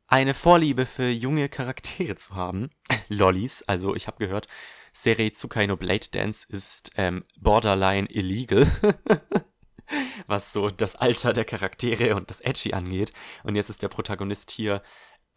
[0.07, 2.71] eine Vorliebe für junge Charaktere zu haben.
[3.09, 4.49] Lollis, also ich habe gehört,
[4.93, 8.67] Serie Tsukai no Blade Dance ist ähm, borderline illegal.
[10.27, 13.13] was so das Alter der Charaktere und das Edgy angeht.
[13.45, 14.83] Und jetzt ist der Protagonist hier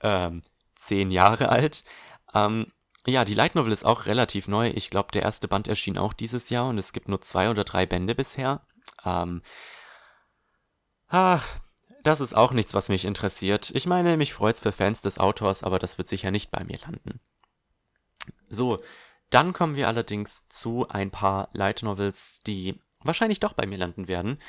[0.01, 0.41] ähm,
[0.79, 1.83] zehn Jahre alt.
[2.33, 2.71] Ähm,
[3.05, 4.69] ja, die Light Novel ist auch relativ neu.
[4.75, 7.63] Ich glaube, der erste Band erschien auch dieses Jahr und es gibt nur zwei oder
[7.63, 8.61] drei Bände bisher.
[9.05, 9.41] Ähm,
[11.07, 11.45] ach,
[12.03, 13.71] das ist auch nichts, was mich interessiert.
[13.73, 16.79] Ich meine, mich freut's für Fans des Autors, aber das wird sicher nicht bei mir
[16.79, 17.19] landen.
[18.49, 18.81] So,
[19.29, 24.07] dann kommen wir allerdings zu ein paar Light Novels, die wahrscheinlich doch bei mir landen
[24.07, 24.39] werden.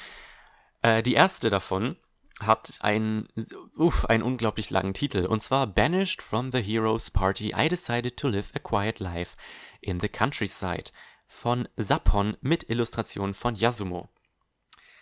[0.82, 1.96] Äh, die erste davon
[2.40, 3.28] hat einen,
[3.76, 8.28] uff, einen unglaublich langen Titel, und zwar Banished from the Heroes Party, I Decided to
[8.28, 9.36] Live a Quiet Life
[9.80, 10.90] in the Countryside
[11.26, 14.08] von Sapon mit Illustrationen von Yasumo.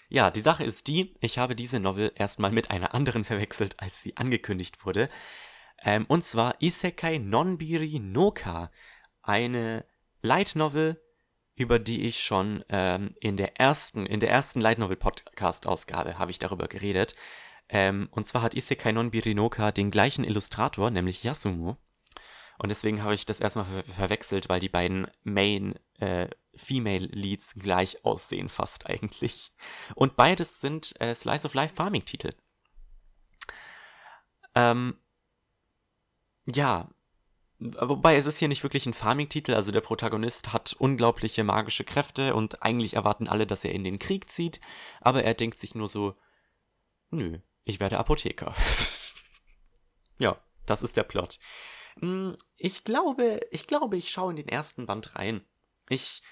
[0.09, 4.03] Ja, die Sache ist die, ich habe diese Novel erstmal mit einer anderen verwechselt, als
[4.03, 5.11] sie angekündigt wurde.
[5.83, 8.71] Ähm, und zwar Isekai Nonbiri Noka,
[9.23, 9.85] eine
[10.23, 11.01] Light Novel,
[11.59, 16.17] über die ich schon ähm, in der ersten, in der ersten Light Novel Podcast Ausgabe
[16.17, 17.17] habe ich darüber geredet.
[17.69, 21.77] Ähm, und zwar hat Isekai Nonbiri Noka den gleichen Illustrator, nämlich Yasumo.
[22.59, 27.55] Und deswegen habe ich das erstmal ver verwechselt, weil die beiden Main äh, Female Leads
[27.55, 29.53] gleich aussehen, fast eigentlich.
[29.97, 32.31] Und beides sind äh, Slice of Life Farming Titel.
[34.55, 34.97] Ähm,
[36.47, 36.89] ja,
[37.59, 42.35] wobei es ist hier nicht wirklich ein Farming-Titel, also der Protagonist hat unglaubliche magische Kräfte
[42.35, 44.61] und eigentlich erwarten alle, dass er in den Krieg zieht,
[45.01, 46.15] aber er denkt sich nur so,
[47.11, 48.55] nö, ich werde Apotheker.
[50.19, 51.39] ja, das ist der Plot.
[52.01, 55.45] Hm, ich glaube, ich glaube, ich schaue in den ersten Band rein.
[55.89, 56.23] Ich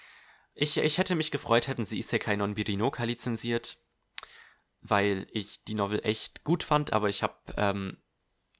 [0.58, 3.76] ich, ich hätte mich gefreut, hätten sie Isekai non Birinoka lizenziert,
[4.80, 7.98] weil ich die Novel echt gut fand, aber ich habe ähm,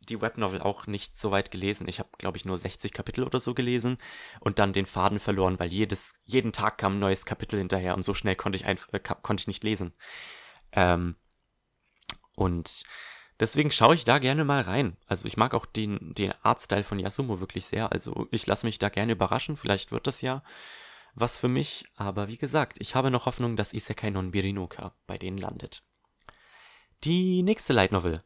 [0.09, 1.89] die Webnovel auch nicht so weit gelesen.
[1.89, 3.99] Ich habe, glaube ich, nur 60 Kapitel oder so gelesen
[4.41, 8.05] und dann den Faden verloren, weil jedes, jeden Tag kam ein neues Kapitel hinterher und
[8.05, 9.93] so schnell konnte ich, einfach, äh, konnte ich nicht lesen.
[10.73, 11.17] Ähm,
[12.35, 12.85] und
[13.41, 14.97] deswegen schaue ich da gerne mal rein.
[15.07, 17.93] Also ich mag auch den, den Artstyle von Yasumo wirklich sehr.
[17.93, 19.57] Also ich lasse mich da gerne überraschen.
[19.57, 20.43] Vielleicht wird das ja
[21.17, 25.17] was für mich, aber wie gesagt, ich habe noch Hoffnung, dass Isekai non Birinoka bei
[25.17, 25.83] denen landet.
[27.05, 28.23] Die nächste Light Novel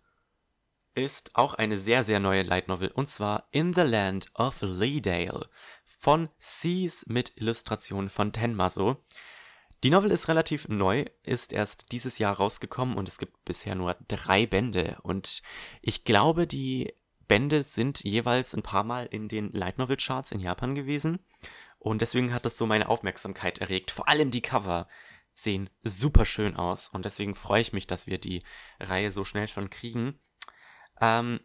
[0.94, 5.48] ist auch eine sehr, sehr neue Light Novel und zwar In the Land of Leedale
[5.84, 8.96] von Seas mit Illustrationen von Tenmaso.
[9.82, 13.96] Die Novel ist relativ neu, ist erst dieses Jahr rausgekommen und es gibt bisher nur
[14.08, 15.42] drei Bände und
[15.80, 16.92] ich glaube, die
[17.28, 21.20] Bände sind jeweils ein paar Mal in den Light Novel Charts in Japan gewesen
[21.78, 23.90] und deswegen hat das so meine Aufmerksamkeit erregt.
[23.90, 24.86] Vor allem die Cover
[25.32, 26.88] sehen super schön aus.
[26.88, 28.42] Und deswegen freue ich mich, dass wir die
[28.78, 30.20] Reihe so schnell schon kriegen.
[31.00, 31.40] Ähm,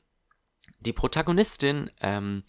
[0.79, 2.43] die Protagonistin, ähm,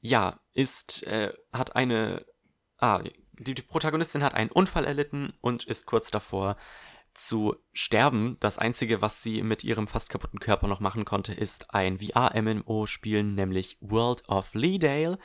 [0.00, 2.24] ja, ist, äh, hat eine,
[2.78, 3.02] ah,
[3.38, 6.56] die, die Protagonistin hat einen Unfall erlitten und ist kurz davor
[7.14, 8.36] zu sterben.
[8.40, 12.86] Das Einzige, was sie mit ihrem fast kaputten Körper noch machen konnte, ist ein VR-MMO
[12.86, 15.18] spielen, nämlich World of Leedale.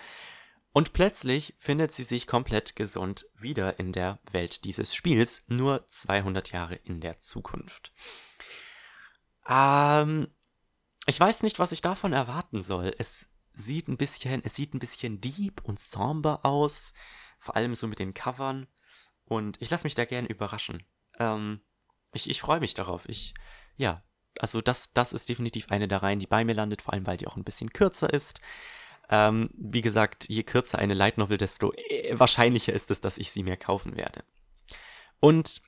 [0.72, 6.52] Und plötzlich findet sie sich komplett gesund wieder in der Welt dieses Spiels, nur 200
[6.52, 7.94] Jahre in der Zukunft.
[9.48, 10.30] Ähm,
[11.06, 12.94] ich weiß nicht, was ich davon erwarten soll.
[12.98, 16.94] Es sieht ein bisschen, es sieht ein bisschen deep und somber aus,
[17.40, 18.68] vor allem so mit den Covern.
[19.26, 20.84] Und ich lasse mich da gerne überraschen.
[21.20, 21.62] Ähm,
[22.14, 23.08] ich, ich freue mich darauf.
[23.08, 23.34] Ich,
[23.76, 23.96] ja,
[24.40, 27.18] also das, das ist definitiv eine der Reihen, die bei mir landet, vor allem weil
[27.18, 28.42] die auch ein bisschen kürzer ist.
[29.10, 33.32] Ähm, wie gesagt, je kürzer eine Light Novel, desto äh, wahrscheinlicher ist es, dass ich
[33.32, 34.24] sie mir kaufen werde.
[35.20, 35.62] Und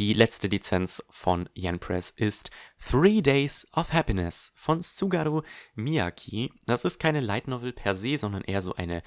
[0.00, 5.42] die letzte Lizenz von Yen Press ist Three Days of Happiness von Sugaru
[5.74, 6.54] Miyaki.
[6.64, 9.02] Das ist keine Light Novel per se, sondern eher so eine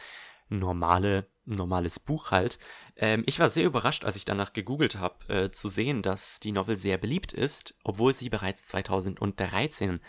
[0.49, 2.59] normale, normales Buch halt.
[2.95, 6.51] Ähm, ich war sehr überrascht, als ich danach gegoogelt habe, äh, zu sehen, dass die
[6.51, 9.99] Novel sehr beliebt ist, obwohl sie bereits 2013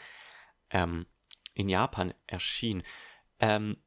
[0.68, 1.06] ähm,
[1.54, 2.82] in Japan erschien.
[3.40, 3.78] Ähm,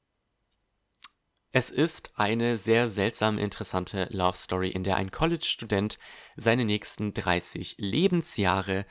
[1.58, 5.98] Es ist eine sehr seltsam interessante Love Story, in der ein College-Student
[6.36, 8.86] seine nächsten 30 Lebensjahre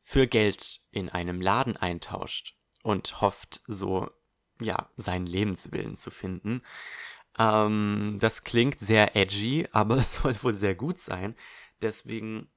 [0.00, 4.10] für Geld in einem Laden eintauscht und hofft so,
[4.58, 6.62] ja, seinen Lebenswillen zu finden.
[7.38, 11.36] Ähm, das klingt sehr edgy, aber es soll wohl sehr gut sein.
[11.82, 12.48] Deswegen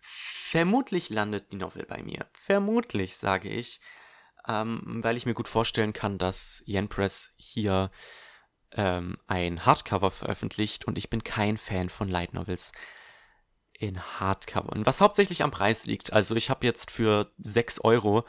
[0.00, 2.26] vermutlich landet die Novel bei mir.
[2.34, 3.80] Vermutlich, sage ich,
[4.46, 7.90] ähm, weil ich mir gut vorstellen kann, dass Yen Press hier
[8.76, 12.72] ähm, ein Hardcover veröffentlicht und ich bin kein Fan von Light Novels
[13.72, 14.70] in Hardcover.
[14.72, 16.12] Und was hauptsächlich am Preis liegt.
[16.12, 18.26] Also ich habe jetzt für 6 Euro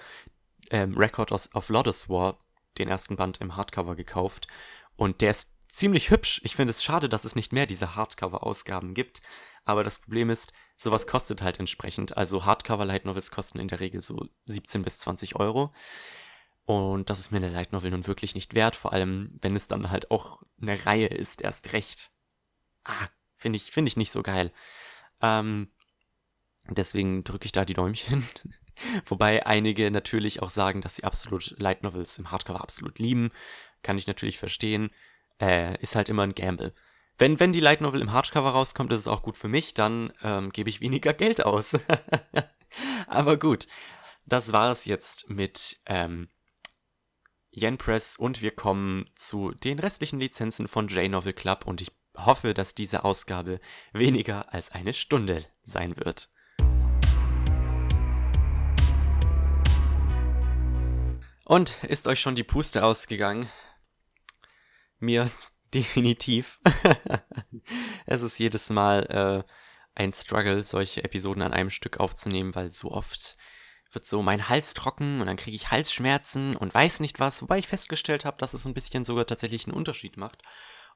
[0.70, 2.40] ähm, Record of Lotus War,
[2.78, 4.48] den ersten Band im Hardcover gekauft.
[4.96, 6.40] Und der ist ziemlich hübsch.
[6.44, 9.22] Ich finde es schade, dass es nicht mehr diese Hardcover-Ausgaben gibt.
[9.66, 12.18] Aber das Problem ist, sowas kostet halt entsprechend.
[12.18, 15.74] Also Hardcover Light Novels kosten in der Regel so 17 bis 20 Euro.
[16.72, 19.68] Und das ist mir eine Light Novel nun wirklich nicht wert, vor allem wenn es
[19.68, 22.12] dann halt auch eine Reihe ist, erst recht.
[22.86, 24.54] Ah, finde ich, finde ich nicht so geil.
[25.22, 25.70] Ähm,
[26.70, 28.26] deswegen drücke ich da die Däumchen.
[29.06, 33.32] Wobei einige natürlich auch sagen, dass sie absolut Light Novels im Hardcover absolut lieben.
[33.84, 34.92] Kann ich natürlich verstehen.
[35.42, 36.74] Äh, ist halt immer ein Gamble.
[37.18, 40.14] Wenn, wenn die Light Novel im Hardcover rauskommt, ist es auch gut für mich, dann
[40.22, 41.78] ähm, gebe ich weniger Geld aus.
[43.08, 43.68] Aber gut,
[44.26, 46.30] das war es jetzt mit ähm,
[47.54, 52.54] Yen Press und wir kommen zu den restlichen Lizenzen von J-Novel Club und ich hoffe,
[52.54, 53.60] dass diese Ausgabe
[53.92, 56.30] weniger als eine Stunde sein wird.
[61.44, 63.50] Und ist euch schon die Puste ausgegangen?
[65.00, 65.30] Mir
[65.74, 66.62] definitiv.
[68.06, 69.52] es ist jedes Mal äh,
[69.94, 73.36] ein Struggle, solche Episoden an einem Stück aufzunehmen, weil so oft
[73.92, 77.60] wird so mein Hals trocken und dann kriege ich Halsschmerzen und weiß nicht was, wobei
[77.60, 80.42] ich festgestellt habe, dass es ein bisschen sogar tatsächlich einen Unterschied macht,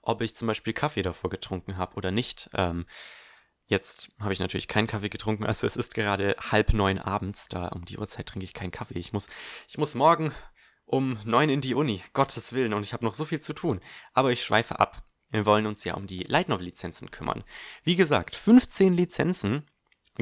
[0.01, 2.49] ob ich zum Beispiel Kaffee davor getrunken habe oder nicht.
[2.53, 2.85] Ähm,
[3.65, 7.67] jetzt habe ich natürlich keinen Kaffee getrunken, also es ist gerade halb neun abends, da
[7.69, 8.99] um die Uhrzeit trinke ich keinen Kaffee.
[8.99, 9.27] Ich muss,
[9.67, 10.33] ich muss morgen
[10.85, 13.81] um neun in die Uni, Gottes Willen, und ich habe noch so viel zu tun.
[14.13, 15.03] Aber ich schweife ab.
[15.31, 17.43] Wir wollen uns ja um die Light Novel Lizenzen kümmern.
[17.83, 19.65] Wie gesagt, 15 Lizenzen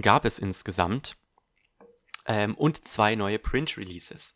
[0.02, 1.18] gab es insgesamt
[2.26, 4.36] ähm, und zwei neue Print Releases.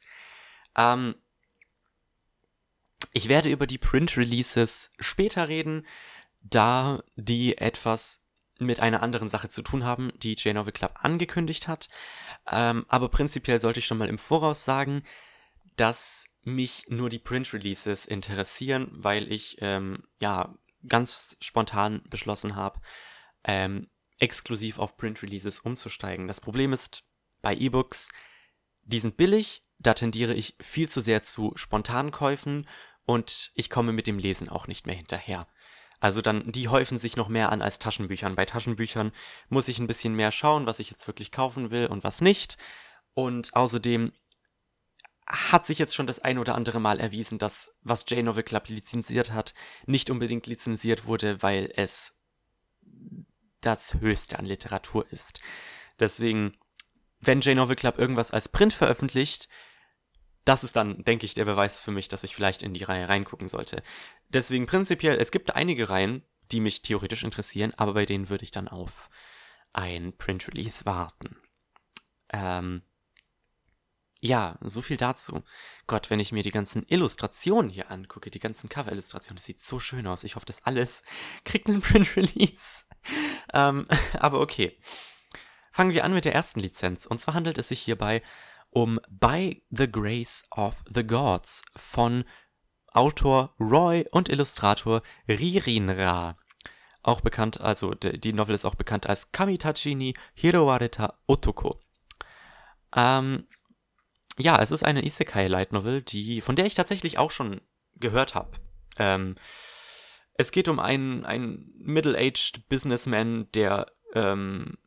[0.76, 1.16] Ähm,
[3.14, 5.86] ich werde über die Print Releases später reden,
[6.42, 8.24] da die etwas
[8.60, 11.90] mit einer anderen Sache zu tun haben, die J-Novel Club angekündigt hat.
[12.50, 15.04] Ähm, aber prinzipiell sollte ich schon mal im Voraus sagen,
[15.76, 20.56] dass mich nur die Print Releases interessieren, weil ich ähm, ja
[20.88, 22.80] ganz spontan beschlossen habe,
[23.44, 26.28] ähm, exklusiv auf Print Releases umzusteigen.
[26.28, 27.04] Das Problem ist
[27.42, 28.10] bei E-Books,
[28.84, 32.68] die sind billig, da tendiere ich viel zu sehr zu spontanen Käufen
[33.06, 35.48] und ich komme mit dem Lesen auch nicht mehr hinterher.
[36.00, 38.36] Also dann, die häufen sich noch mehr an als Taschenbüchern.
[38.36, 39.12] Bei Taschenbüchern
[39.50, 42.58] muss ich ein bisschen mehr schauen, was ich jetzt wirklich kaufen will und was nicht.
[43.14, 44.12] Und außerdem
[45.26, 49.34] hat sich jetzt schon das ein oder andere Mal erwiesen, dass was J-Novel Club lizenziert
[49.34, 49.54] hat,
[49.86, 52.16] nicht unbedingt lizenziert wurde, weil es
[53.62, 55.42] das Höchste an Literatur ist.
[56.00, 56.56] Deswegen,
[57.20, 59.48] wenn J-Novel Club irgendwas als Print veröffentlicht,
[60.46, 63.10] das ist dann, denke ich, der Beweis für mich, dass ich vielleicht in die Reihe
[63.10, 63.84] reingucken sollte.
[64.30, 68.52] Deswegen prinzipiell, es gibt einige Reihen, die mich theoretisch interessieren, aber bei denen würde ich
[68.52, 69.10] dann auf
[69.74, 71.38] ein Print-Release warten.
[72.30, 72.82] Ähm,
[74.22, 75.44] ja, so viel dazu.
[75.86, 79.80] Gott, wenn ich mir die ganzen Illustrationen hier angucke, die ganzen Cover-Illustrationen, das sieht so
[79.80, 80.24] schön aus.
[80.24, 81.04] Ich hoffe, das alles
[81.44, 82.86] kriegt einen Print-Release.
[83.54, 84.80] ähm, aber okay.
[85.78, 87.06] Fangen wir an mit der ersten Lizenz.
[87.06, 88.24] Und zwar handelt es sich hierbei
[88.72, 92.26] um By the Grace of the Gods von
[92.88, 96.36] Autor Roy und Illustrator Ririnra.
[97.04, 101.80] Auch bekannt, also die Novel ist auch bekannt als Kamitachi ni Hirowareta Otoko.
[102.96, 103.48] Ähm,
[104.40, 107.62] ja, es ist eine Isekai Light Novel, die, von der ich tatsächlich auch schon
[107.94, 108.58] gehört habe.
[108.98, 109.36] Ähm,
[110.34, 114.80] es geht um einen, einen middle-aged Businessman, der ähm,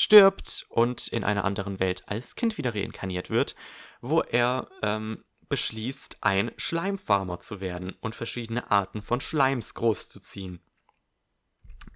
[0.00, 3.54] stirbt und in einer anderen Welt als Kind wieder reinkarniert wird,
[4.00, 10.60] wo er ähm, beschließt, ein Schleimfarmer zu werden und verschiedene Arten von Schleims großzuziehen.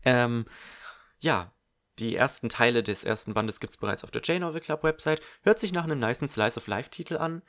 [0.04, 0.44] Ähm,
[1.20, 1.52] ja,
[1.98, 5.22] die ersten Teile des ersten Bandes gibt es bereits auf der J-Novel Club Website.
[5.42, 7.42] Hört sich nach einem niceen Slice of Life Titel an.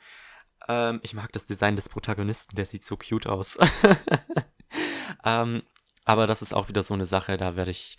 [0.68, 3.58] Ähm, ich mag das Design des Protagonisten, der sieht so cute aus.
[5.24, 5.64] ähm,
[6.06, 7.98] aber das ist auch wieder so eine Sache, da werde ich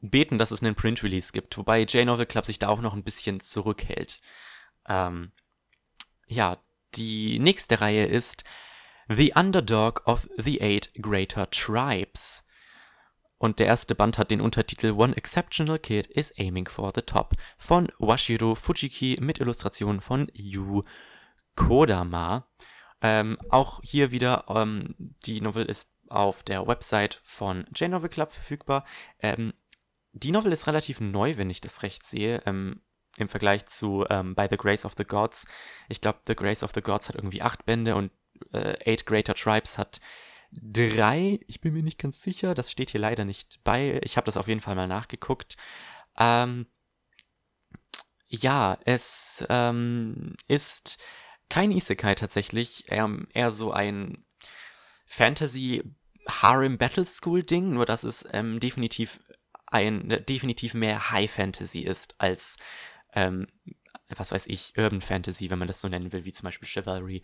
[0.00, 1.56] beten, dass es einen Print-Release gibt.
[1.58, 4.20] Wobei J-Novel Club sich da auch noch ein bisschen zurückhält.
[4.86, 5.32] Ähm,
[6.26, 6.58] ja,
[6.94, 8.44] die nächste Reihe ist
[9.08, 12.44] The Underdog of the Eight Greater Tribes.
[13.38, 17.34] Und der erste Band hat den Untertitel One Exceptional Kid is Aiming for the Top
[17.56, 20.82] von Washiro Fujiki mit Illustrationen von Yu
[21.54, 22.48] Kodama.
[23.00, 28.84] Ähm, auch hier wieder, ähm, die Novel ist auf der Website von J-Novel Club verfügbar.
[29.20, 29.54] Ähm,
[30.18, 32.82] die Novel ist relativ neu, wenn ich das recht sehe, ähm,
[33.16, 35.46] im Vergleich zu ähm, By the Grace of the Gods.
[35.88, 38.12] Ich glaube, The Grace of the Gods hat irgendwie acht Bände und
[38.52, 40.00] äh, Eight Greater Tribes hat
[40.52, 41.40] drei.
[41.46, 44.00] Ich bin mir nicht ganz sicher, das steht hier leider nicht bei.
[44.02, 45.56] Ich habe das auf jeden Fall mal nachgeguckt.
[46.16, 46.66] Ähm,
[48.28, 50.98] ja, es ähm, ist
[51.48, 54.24] kein Isekai tatsächlich, eher, eher so ein
[55.06, 55.82] Fantasy
[56.28, 59.20] Harem Battle School Ding, nur dass es ähm, definitiv
[59.70, 62.56] ein definitiv mehr High Fantasy ist als
[63.12, 63.46] ähm,
[64.16, 67.22] was weiß ich Urban Fantasy, wenn man das so nennen will, wie zum Beispiel Chivalry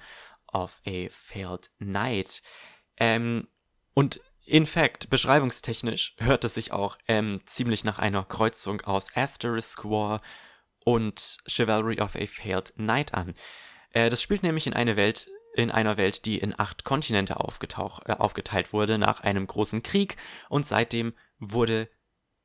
[0.52, 2.42] of a Failed Knight.
[2.96, 3.48] Ähm,
[3.94, 9.84] und in fact, beschreibungstechnisch hört es sich auch ähm, ziemlich nach einer Kreuzung aus Asterisk
[9.84, 10.20] War
[10.84, 13.34] und Chivalry of a Failed Knight an.
[13.90, 18.12] Äh, das spielt nämlich in eine Welt, in einer Welt, die in acht Kontinente äh,
[18.12, 20.16] aufgeteilt wurde nach einem großen Krieg
[20.50, 21.88] und seitdem wurde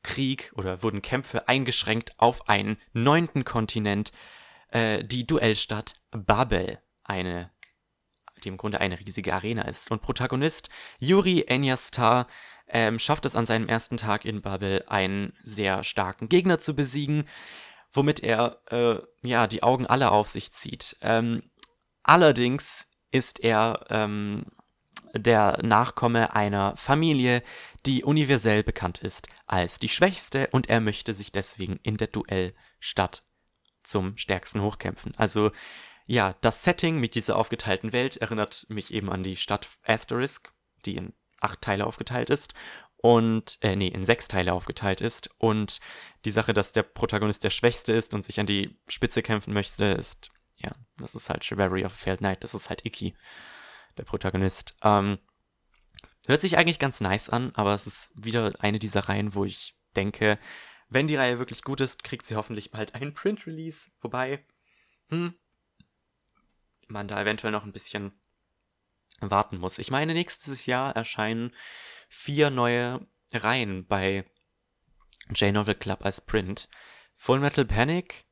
[0.03, 4.11] Krieg oder wurden Kämpfe eingeschränkt auf einen neunten Kontinent,
[4.69, 7.51] äh, die Duellstadt Babel, eine
[8.43, 9.91] die im Grunde eine riesige Arena ist.
[9.91, 10.69] Und Protagonist
[10.99, 12.27] Yuri Enyastar
[12.67, 17.27] ähm, schafft es an seinem ersten Tag in Babel, einen sehr starken Gegner zu besiegen,
[17.91, 20.97] womit er äh, ja die Augen aller auf sich zieht.
[21.01, 21.43] Ähm,
[22.03, 24.45] allerdings ist er ähm,
[25.13, 27.43] der Nachkomme einer Familie,
[27.85, 33.23] die universell bekannt ist als die schwächste und er möchte sich deswegen in der Duellstadt
[33.83, 35.13] zum stärksten hochkämpfen.
[35.17, 35.51] Also
[36.05, 40.51] ja, das Setting mit dieser aufgeteilten Welt erinnert mich eben an die Stadt Asterisk,
[40.85, 42.53] die in acht Teile aufgeteilt ist
[42.97, 45.79] und äh, nee, in sechs Teile aufgeteilt ist und
[46.25, 49.85] die Sache, dass der Protagonist der Schwächste ist und sich an die Spitze kämpfen möchte,
[49.85, 53.15] ist ja, das ist halt Chivalry of Failed Knight, das ist halt Icky,
[53.99, 54.75] der Protagonist.
[54.81, 55.19] Ähm,
[56.25, 59.75] hört sich eigentlich ganz nice an, aber es ist wieder eine dieser Reihen, wo ich
[59.95, 60.39] denke,
[60.89, 63.91] wenn die Reihe wirklich gut ist, kriegt sie hoffentlich bald einen Print-Release.
[64.01, 64.43] Wobei,
[65.09, 65.35] hm,
[66.87, 68.13] man da eventuell noch ein bisschen
[69.21, 69.77] warten muss.
[69.77, 71.53] Ich meine, nächstes Jahr erscheinen
[72.07, 74.25] vier neue Reihen bei
[75.29, 76.69] J-Novel Club als Print.
[77.13, 78.25] Full Metal Panic,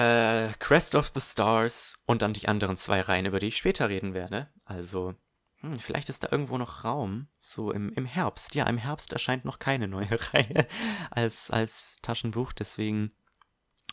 [0.00, 3.88] äh, Crest of the Stars und dann die anderen zwei Reihen, über die ich später
[3.88, 4.48] reden werde.
[4.64, 5.14] Also,
[5.60, 8.54] hm, vielleicht ist da irgendwo noch Raum, so im, im Herbst.
[8.54, 10.66] Ja, im Herbst erscheint noch keine neue Reihe
[11.10, 13.12] als, als Taschenbuch, deswegen,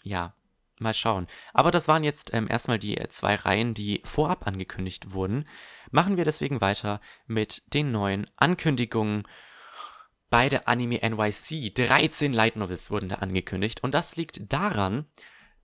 [0.03, 0.33] ja,
[0.79, 1.27] mal schauen.
[1.53, 5.47] Aber das waren jetzt ähm, erstmal die äh, zwei Reihen, die vorab angekündigt wurden.
[5.91, 9.27] Machen wir deswegen weiter mit den neuen Ankündigungen.
[10.29, 15.05] Bei der Anime NYC 13 Light Novels wurden da angekündigt und das liegt daran,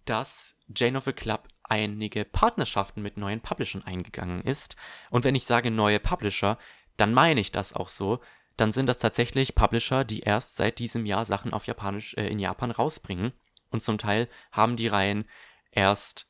[0.06, 4.76] dass J-Novel Club einige Partnerschaften mit neuen Publishern eingegangen ist.
[5.10, 6.58] Und wenn ich sage neue Publisher,
[6.98, 8.20] dann meine ich das auch so.
[8.58, 12.40] Dann sind das tatsächlich Publisher, die erst seit diesem Jahr Sachen auf Japanisch äh, in
[12.40, 13.34] Japan rausbringen.
[13.70, 15.28] Und zum Teil haben die Reihen
[15.72, 16.30] erst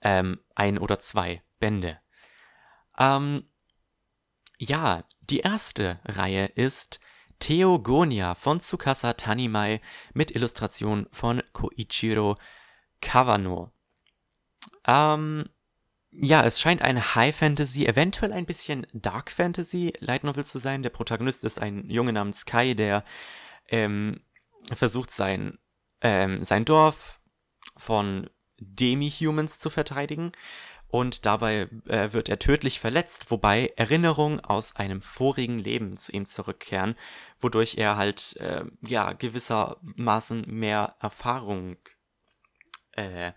[0.00, 2.00] ähm, ein oder zwei Bände.
[2.98, 3.48] Ähm,
[4.58, 7.00] ja, die erste Reihe ist
[7.38, 9.80] Theogonia von Tsukasa Tanimai
[10.14, 12.36] mit Illustration von Koichiro
[13.00, 13.72] Kawano.
[14.86, 15.44] Ähm,
[16.10, 20.82] ja, es scheint eine High Fantasy, eventuell ein bisschen Dark Fantasy Light Novel zu sein.
[20.82, 23.04] Der Protagonist ist ein Junge namens Kai, der
[23.68, 24.20] ähm,
[24.72, 25.58] versucht sein,
[26.00, 27.20] ähm, sein Dorf
[27.76, 30.32] von Demi-Humans zu verteidigen
[30.88, 36.26] und dabei äh, wird er tödlich verletzt, wobei Erinnerungen aus einem vorigen Leben zu ihm
[36.26, 36.94] zurückkehren,
[37.38, 41.76] wodurch er halt äh, ja gewissermaßen mehr Erfahrung
[42.92, 43.32] äh,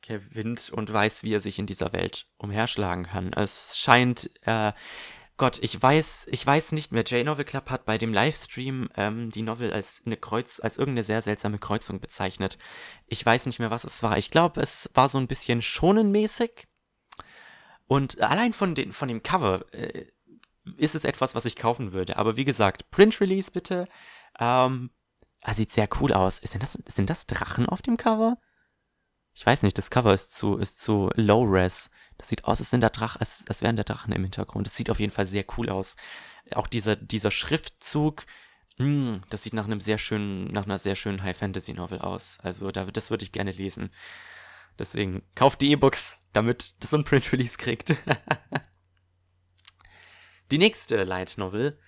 [0.00, 3.32] gewinnt und weiß, wie er sich in dieser Welt umherschlagen kann.
[3.32, 4.72] Es scheint äh,
[5.38, 7.02] Gott, ich weiß, ich weiß nicht mehr.
[7.02, 11.20] J-Novel Club hat bei dem Livestream ähm, die Novel als eine Kreuz, als irgendeine sehr
[11.20, 12.56] seltsame Kreuzung bezeichnet.
[13.06, 14.16] Ich weiß nicht mehr, was es war.
[14.16, 16.66] Ich glaube, es war so ein bisschen schonenmäßig.
[17.86, 20.06] Und allein von, den, von dem Cover äh,
[20.76, 22.16] ist es etwas, was ich kaufen würde.
[22.16, 23.88] Aber wie gesagt, Print Release bitte.
[24.38, 24.90] Ähm,
[25.42, 26.40] ah, sieht sehr cool aus.
[26.40, 28.38] Ist denn das, sind das Drachen auf dem Cover?
[29.34, 31.90] Ich weiß nicht, das Cover ist zu, ist zu low res.
[32.18, 34.66] Das sieht aus, als, sind da Drach, als, als wären da Drachen im Hintergrund.
[34.66, 35.96] Das sieht auf jeden Fall sehr cool aus.
[36.52, 38.24] Auch dieser, dieser Schriftzug,
[38.78, 41.98] mh, hm, das sieht nach einem sehr schönen, nach einer sehr schönen High Fantasy Novel
[42.00, 42.38] aus.
[42.42, 43.90] Also da, das würde ich gerne lesen.
[44.78, 47.96] Deswegen kauft die E-Books, damit das ein Print-Release kriegt.
[50.50, 51.78] die nächste Light Novel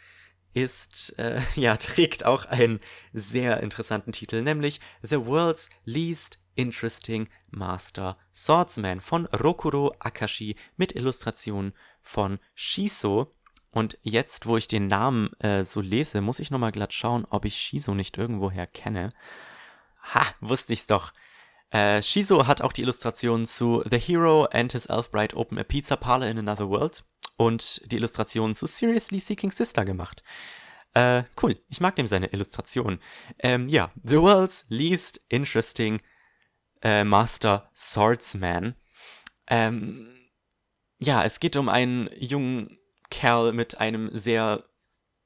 [0.54, 2.80] ist, äh, ja, trägt auch einen
[3.12, 11.72] sehr interessanten Titel, nämlich The World's Least Interesting Master Swordsman von Rokuro Akashi mit Illustrationen
[12.02, 13.34] von Shiso.
[13.70, 17.44] Und jetzt, wo ich den Namen äh, so lese, muss ich nochmal glatt schauen, ob
[17.44, 19.12] ich Shiso nicht irgendwoher kenne.
[20.14, 21.12] Ha, wusste ich's doch.
[21.70, 25.64] Äh, Shiso hat auch die Illustrationen zu The Hero and His Elf Bride Open a
[25.64, 27.04] Pizza Parlor in Another World
[27.36, 30.22] und die Illustrationen zu Seriously Seeking Sister gemacht.
[30.94, 33.00] Äh, cool, ich mag dem seine Illustrationen.
[33.38, 36.00] Ähm, ja, The World's Least Interesting
[36.82, 38.74] äh, Master Swordsman.
[39.46, 40.14] Ähm,
[40.98, 42.78] ja, es geht um einen jungen
[43.10, 44.64] Kerl mit einem sehr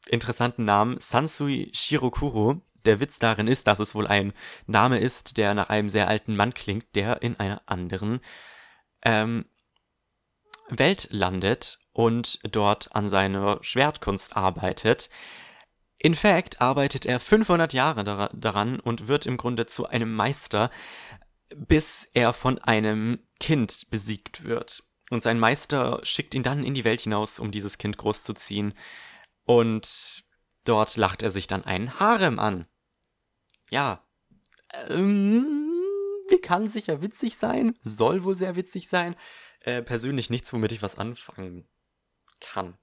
[0.08, 2.60] interessanten Namen, Sansui Shirokuro.
[2.84, 4.32] Der Witz darin ist, dass es wohl ein
[4.66, 8.20] Name ist, der nach einem sehr alten Mann klingt, der in einer anderen
[9.02, 9.46] ähm,
[10.68, 15.10] Welt landet und dort an seiner Schwertkunst arbeitet.
[15.98, 20.70] In fact arbeitet er 500 Jahre daran und wird im Grunde zu einem Meister,
[21.54, 24.82] bis er von einem Kind besiegt wird.
[25.10, 28.74] Und sein Meister schickt ihn dann in die Welt hinaus, um dieses Kind großzuziehen.
[29.44, 30.24] Und
[30.64, 32.66] dort lacht er sich dann einen Harem an.
[33.72, 34.04] Ja.
[34.88, 35.82] Ähm,
[36.42, 39.16] kann sicher witzig sein, soll wohl sehr witzig sein.
[39.60, 41.66] Äh, persönlich nichts, womit ich was anfangen
[42.40, 42.76] kann.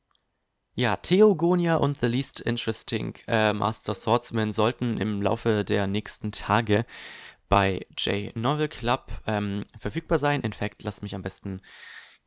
[0.73, 6.85] Ja, Theogonia und The Least Interesting äh, Master Swordsman sollten im Laufe der nächsten Tage
[7.49, 10.41] bei J Novel Club ähm, verfügbar sein.
[10.41, 11.61] In fact, lasst mich am besten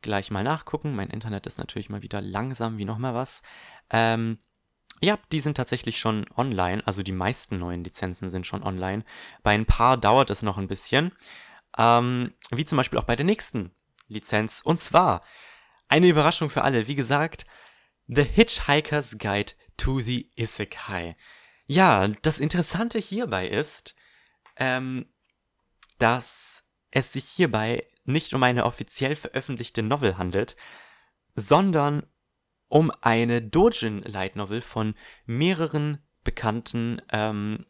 [0.01, 0.95] gleich mal nachgucken.
[0.95, 3.41] Mein Internet ist natürlich mal wieder langsam wie nochmal was.
[3.89, 4.37] Ähm,
[5.03, 6.81] ja, die sind tatsächlich schon online.
[6.85, 9.03] Also die meisten neuen Lizenzen sind schon online.
[9.43, 11.11] Bei ein paar dauert es noch ein bisschen.
[11.77, 13.71] Ähm, wie zum Beispiel auch bei der nächsten
[14.07, 14.61] Lizenz.
[14.63, 15.21] Und zwar
[15.89, 16.87] eine Überraschung für alle.
[16.87, 17.45] Wie gesagt,
[18.07, 21.17] The Hitchhiker's Guide to the Isekai.
[21.65, 23.95] Ja, das Interessante hierbei ist,
[24.55, 25.11] ähm,
[25.97, 30.55] dass es sich hierbei nicht um eine offiziell veröffentlichte Novel handelt,
[31.35, 32.05] sondern
[32.73, 34.95] um eine Dojin Light Novel von
[35.27, 37.67] mehreren bekannten ähm,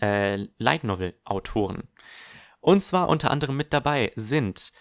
[0.00, 1.88] äh, Light Novel Autoren.
[2.60, 4.72] Und zwar unter anderem mit dabei sind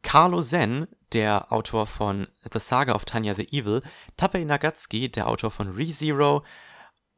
[0.00, 3.82] Carlo Zen, der Autor von The Saga of Tanya the Evil,
[4.16, 6.42] Tapei Nagatsuki, der Autor von ReZero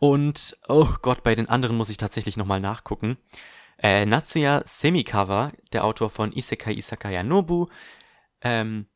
[0.00, 3.18] und, oh Gott, bei den anderen muss ich tatsächlich nochmal nachgucken.
[3.78, 7.68] Äh, Natsuya Semikawa, der Autor von Isekai Isakaya Nobu.
[8.40, 8.88] Ähm,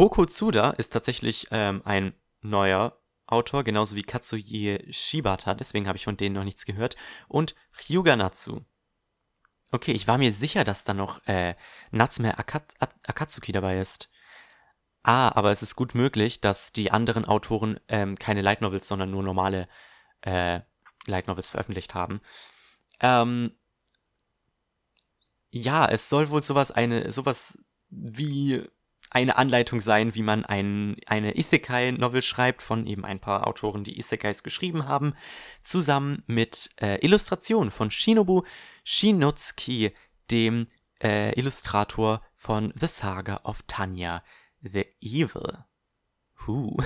[0.00, 6.04] Hoko Tsuda ist tatsächlich ähm, ein neuer Autor, genauso wie Katsuye Shibata, deswegen habe ich
[6.04, 6.96] von denen noch nichts gehört.
[7.28, 8.62] Und Ryuga Natsu.
[9.70, 11.54] Okay, ich war mir sicher, dass da noch äh,
[11.90, 14.08] Natsume Akat Akatsuki dabei ist.
[15.02, 19.10] Ah, aber es ist gut möglich, dass die anderen Autoren ähm, keine Light Novels, sondern
[19.10, 19.68] nur normale
[20.22, 20.60] äh,
[21.08, 22.22] Light Novels veröffentlicht haben.
[23.00, 23.52] Ähm,
[25.50, 28.66] ja, es soll wohl sowas eine sowas wie
[29.10, 33.98] eine Anleitung sein, wie man ein, eine Isekai-Novel schreibt von eben ein paar Autoren, die
[33.98, 35.14] Isekais geschrieben haben,
[35.62, 38.42] zusammen mit äh, Illustrationen von Shinobu
[38.84, 39.92] Shinotsuki,
[40.30, 40.68] dem
[41.02, 44.22] äh, Illustrator von The Saga of Tanya
[44.62, 45.64] the Evil.
[46.46, 46.76] Huh.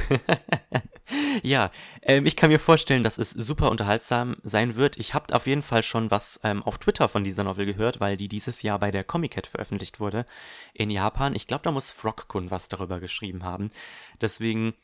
[1.42, 1.70] ja,
[2.02, 4.96] ähm, ich kann mir vorstellen, dass es super unterhaltsam sein wird.
[4.96, 8.16] Ich habe auf jeden Fall schon was ähm, auf Twitter von dieser Novel gehört, weil
[8.16, 10.26] die dieses Jahr bei der Comic Cat veröffentlicht wurde
[10.72, 11.34] in Japan.
[11.34, 13.70] Ich glaube, da muss Frogkun was darüber geschrieben haben.
[14.20, 14.74] Deswegen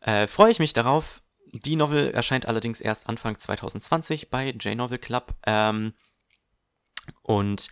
[0.00, 1.22] äh, freue ich mich darauf.
[1.52, 5.34] Die Novel erscheint allerdings erst Anfang 2020 bei J-Novel Club.
[5.44, 5.92] Ähm,
[7.22, 7.68] und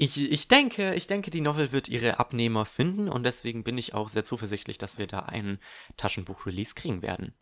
[0.00, 3.92] ich, ich denke, ich denke, die Novel wird ihre Abnehmer finden und deswegen bin ich
[3.92, 5.60] auch sehr zuversichtlich, dass wir da einen
[5.98, 7.34] Taschenbuch-Release kriegen werden.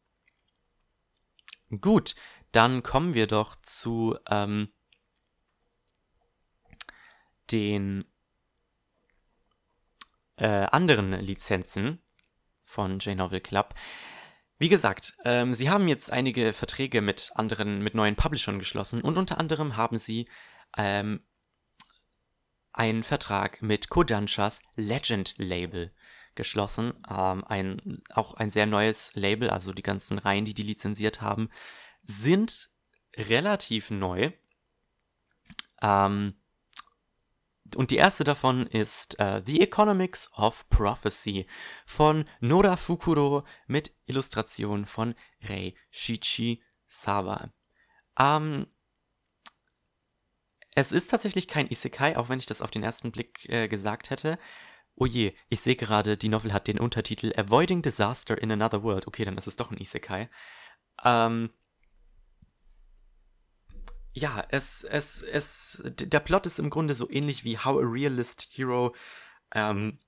[1.80, 2.16] Gut,
[2.50, 4.72] dann kommen wir doch zu ähm,
[7.52, 8.04] den
[10.34, 12.02] äh, anderen Lizenzen
[12.64, 13.76] von J-Novel Club.
[14.58, 19.16] Wie gesagt, ähm, sie haben jetzt einige Verträge mit anderen, mit neuen Publishern geschlossen und
[19.16, 20.28] unter anderem haben sie
[20.76, 21.20] ähm,
[22.72, 25.92] einen Vertrag mit Kodanshas Legend Label
[26.34, 26.94] geschlossen.
[27.10, 31.50] Ähm, ein, auch ein sehr neues Label, also die ganzen Reihen, die die lizenziert haben,
[32.02, 32.70] sind
[33.16, 34.30] relativ neu.
[35.82, 36.34] Ähm,
[37.76, 41.46] und die erste davon ist uh, The Economics of Prophecy
[41.84, 47.52] von Nora Fukuro mit Illustration von Rei Shichi Sawa.
[48.18, 48.68] Ähm,
[50.74, 54.10] es ist tatsächlich kein Isekai, auch wenn ich das auf den ersten Blick äh, gesagt
[54.10, 54.38] hätte.
[54.94, 59.06] Oh je, ich sehe gerade, die Novel hat den Untertitel Avoiding Disaster in Another World.
[59.06, 60.28] Okay, dann ist es doch ein Isekai.
[61.04, 61.50] Ähm,
[64.12, 68.48] ja, es, es, es, der Plot ist im Grunde so ähnlich wie How a Realist
[68.50, 68.94] Hero
[69.54, 69.98] ähm,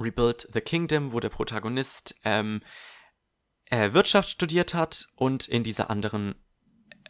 [0.00, 2.62] Rebuild the Kingdom, wo der Protagonist ähm,
[3.66, 6.34] äh, Wirtschaft studiert hat und in dieser anderen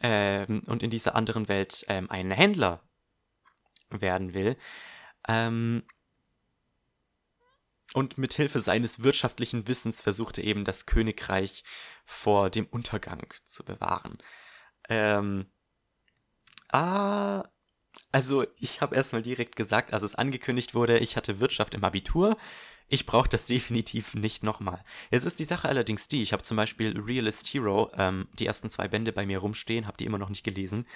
[0.00, 2.82] ähm, und in dieser anderen Welt ähm, ein Händler
[3.90, 4.56] werden will.
[5.28, 5.82] Ähm,
[7.92, 11.64] und mit Hilfe seines wirtschaftlichen Wissens versucht er eben das Königreich
[12.04, 14.18] vor dem Untergang zu bewahren.
[14.88, 15.46] Ähm,
[16.72, 17.44] ah,
[18.12, 22.36] also ich habe erstmal direkt gesagt, als es angekündigt wurde, ich hatte Wirtschaft im Abitur.
[22.90, 24.84] Ich brauche das definitiv nicht nochmal.
[25.10, 28.68] Jetzt ist die Sache allerdings die, ich habe zum Beispiel Realist Hero, ähm, die ersten
[28.68, 30.86] zwei Bände bei mir rumstehen, habe die immer noch nicht gelesen.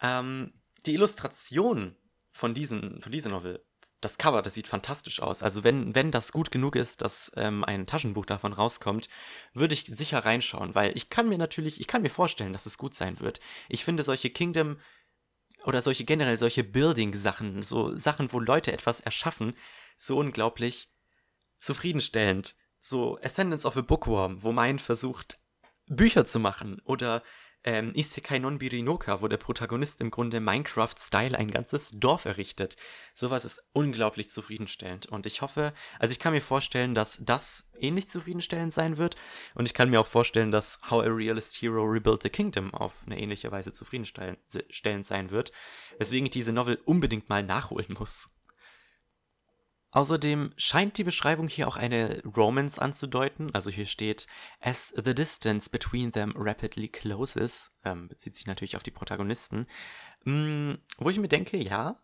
[0.00, 0.52] Ähm,
[0.86, 1.96] die Illustration
[2.30, 3.64] von, diesen, von dieser Novel,
[4.00, 5.42] das Cover, das sieht fantastisch aus.
[5.42, 9.08] Also wenn, wenn das gut genug ist, dass ähm, ein Taschenbuch davon rauskommt,
[9.54, 12.78] würde ich sicher reinschauen, weil ich kann mir natürlich, ich kann mir vorstellen, dass es
[12.78, 13.40] gut sein wird.
[13.68, 14.78] Ich finde solche Kingdom
[15.64, 19.54] oder solche generell solche Building-Sachen, so Sachen, wo Leute etwas erschaffen,
[19.96, 20.90] so unglaublich
[21.58, 22.56] zufriedenstellend.
[22.78, 25.38] So Ascendance of a Bookworm, wo Mein versucht,
[25.86, 26.80] Bücher zu machen.
[26.84, 27.22] Oder
[27.64, 32.76] ähm, Isekai non Birinoka, wo der Protagonist im Grunde Minecraft-Style ein ganzes Dorf errichtet.
[33.14, 35.06] Sowas ist unglaublich zufriedenstellend.
[35.06, 39.16] Und ich hoffe, also ich kann mir vorstellen, dass das ähnlich zufriedenstellend sein wird.
[39.54, 43.02] Und ich kann mir auch vorstellen, dass How a Realist Hero Rebuild the Kingdom auf
[43.04, 45.52] eine ähnliche Weise zufriedenstellend sein wird.
[45.98, 48.30] Weswegen ich diese Novel unbedingt mal nachholen muss.
[49.90, 53.54] Außerdem scheint die Beschreibung hier auch eine Romance anzudeuten.
[53.54, 54.26] Also hier steht,
[54.60, 59.66] as the distance between them rapidly closes, ähm, bezieht sich natürlich auf die Protagonisten.
[60.24, 61.98] Hm, wo ich mir denke, ja,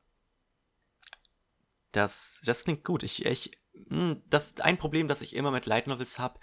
[1.92, 3.02] das, das klingt gut.
[3.02, 3.58] Ich, ich,
[3.88, 6.40] hm, das, ein Problem, das ich immer mit Light Novels habe,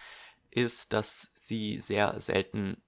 [0.51, 2.83] ist, dass sie sehr selten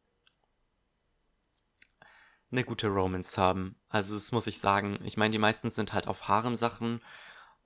[2.52, 3.76] eine gute Romance haben.
[3.90, 5.00] Also das muss ich sagen.
[5.04, 7.02] Ich meine, die meisten sind halt auf Harem-Sachen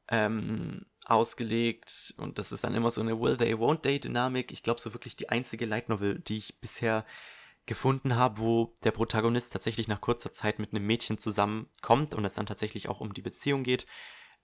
[0.09, 4.51] ähm, ausgelegt und das ist dann immer so eine Will They, Won't They Dynamik.
[4.51, 7.05] Ich glaube, so wirklich die einzige Light Novel, die ich bisher
[7.65, 12.33] gefunden habe, wo der Protagonist tatsächlich nach kurzer Zeit mit einem Mädchen zusammenkommt und es
[12.33, 13.85] dann tatsächlich auch um die Beziehung geht.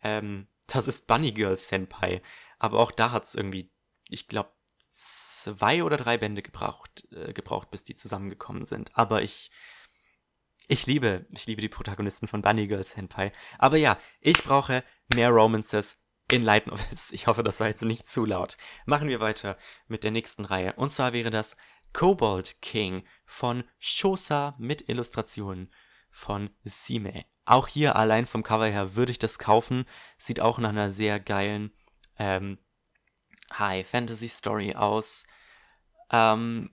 [0.01, 2.21] Ähm, das ist Bunny Girl Senpai.
[2.59, 3.71] Aber auch da hat es irgendwie,
[4.09, 4.51] ich glaube,
[4.89, 8.91] zwei oder drei Bände gebraucht, äh, gebraucht, bis die zusammengekommen sind.
[8.93, 9.51] Aber ich
[10.67, 13.33] ich liebe, ich liebe die Protagonisten von Bunny Girl Senpai.
[13.57, 14.83] Aber ja, ich brauche
[15.13, 15.97] mehr Romances
[16.31, 17.11] in Light Novels.
[17.11, 18.57] Ich hoffe, das war jetzt nicht zu laut.
[18.85, 20.73] Machen wir weiter mit der nächsten Reihe.
[20.73, 21.57] Und zwar wäre das
[21.93, 25.71] Cobalt King von Shosa mit Illustrationen
[26.09, 27.25] von Sime.
[27.45, 29.85] Auch hier allein vom Cover her würde ich das kaufen.
[30.17, 31.71] Sieht auch nach einer sehr geilen
[32.17, 32.57] ähm,
[33.57, 35.27] High Fantasy Story aus.
[36.09, 36.71] Ähm,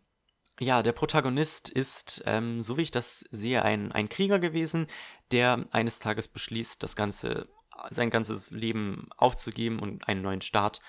[0.60, 4.86] ja, der Protagonist ist, ähm, so wie ich das sehe, ein, ein Krieger gewesen,
[5.32, 7.48] der eines Tages beschließt, das Ganze,
[7.90, 10.80] sein ganzes Leben aufzugeben und einen neuen Start,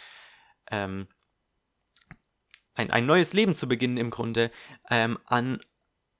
[0.70, 1.08] ähm,
[2.74, 4.52] ein, ein neues Leben zu beginnen im Grunde,
[4.90, 5.62] ähm, an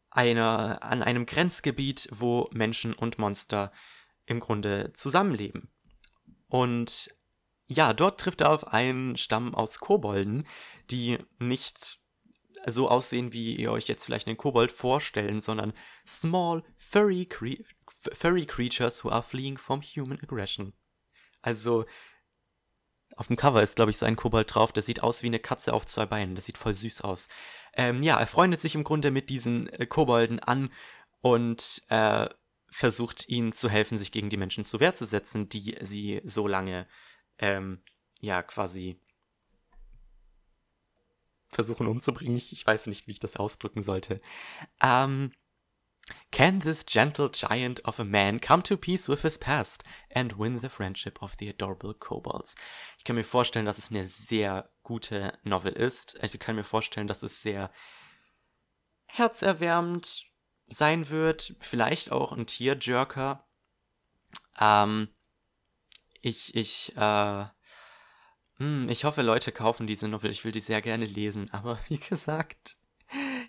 [0.10, 3.72] einer, an einem Grenzgebiet, wo Menschen und Monster
[4.26, 5.70] im Grunde zusammenleben.
[6.48, 7.16] Und
[7.68, 10.46] ja, dort trifft er auf einen Stamm aus Kobolden,
[10.90, 12.00] die nicht
[12.66, 15.74] so aussehen, wie ihr euch jetzt vielleicht einen Kobold vorstellen, sondern
[16.06, 17.58] small, furry, cre
[18.14, 20.74] furry creatures who are fleeing from human aggression.
[21.42, 21.86] Also,
[23.16, 25.40] auf dem Cover ist, glaube ich, so ein Kobold drauf, der sieht aus wie eine
[25.40, 26.36] Katze auf zwei Beinen.
[26.36, 27.28] Das sieht voll süß aus.
[27.74, 30.72] Ähm, ja, er freundet sich im Grunde mit diesen äh, Kobolden an
[31.22, 32.30] und äh,
[32.70, 36.48] versucht ihnen zu helfen, sich gegen die Menschen zur Wehr zu setzen, die sie so
[36.48, 36.88] lange,
[37.38, 37.82] ähm,
[38.20, 39.00] ja, quasi
[41.50, 42.38] versuchen umzubringen.
[42.38, 44.22] Ich, ich weiß nicht, wie ich das ausdrücken sollte.
[44.82, 45.34] Ähm,
[46.32, 50.60] Can this gentle giant of a man come to peace with his past and win
[50.60, 52.56] the friendship of the adorable kobolds?
[52.98, 56.18] Ich kann mir vorstellen, dass es eine sehr gute Novel ist.
[56.22, 57.72] Ich kann mir vorstellen, dass es sehr
[59.06, 60.26] herzerwärmend
[60.68, 61.56] sein wird.
[61.60, 63.46] Vielleicht auch ein Tierjerker.
[64.60, 65.10] Ähm,
[66.22, 67.46] ich, ich, äh,
[68.58, 70.32] hm, ich hoffe, Leute kaufen diese Novel.
[70.32, 71.52] Ich will die sehr gerne lesen.
[71.52, 72.78] Aber wie gesagt,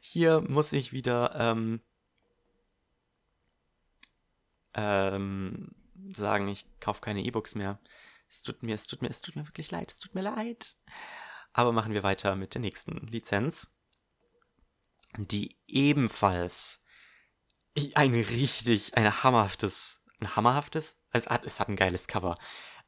[0.00, 1.80] hier muss ich wieder ähm,
[4.74, 5.70] ähm,
[6.10, 7.78] sagen, ich kaufe keine E-Books mehr.
[8.28, 9.90] Es tut mir, es tut mir, es tut mir wirklich leid.
[9.90, 10.76] Es tut mir leid.
[11.52, 13.70] Aber machen wir weiter mit der nächsten Lizenz,
[15.18, 16.82] die ebenfalls
[17.94, 22.36] ein richtig, ein hammerhaftes, ein hammerhaftes, es hat, es hat ein geiles Cover.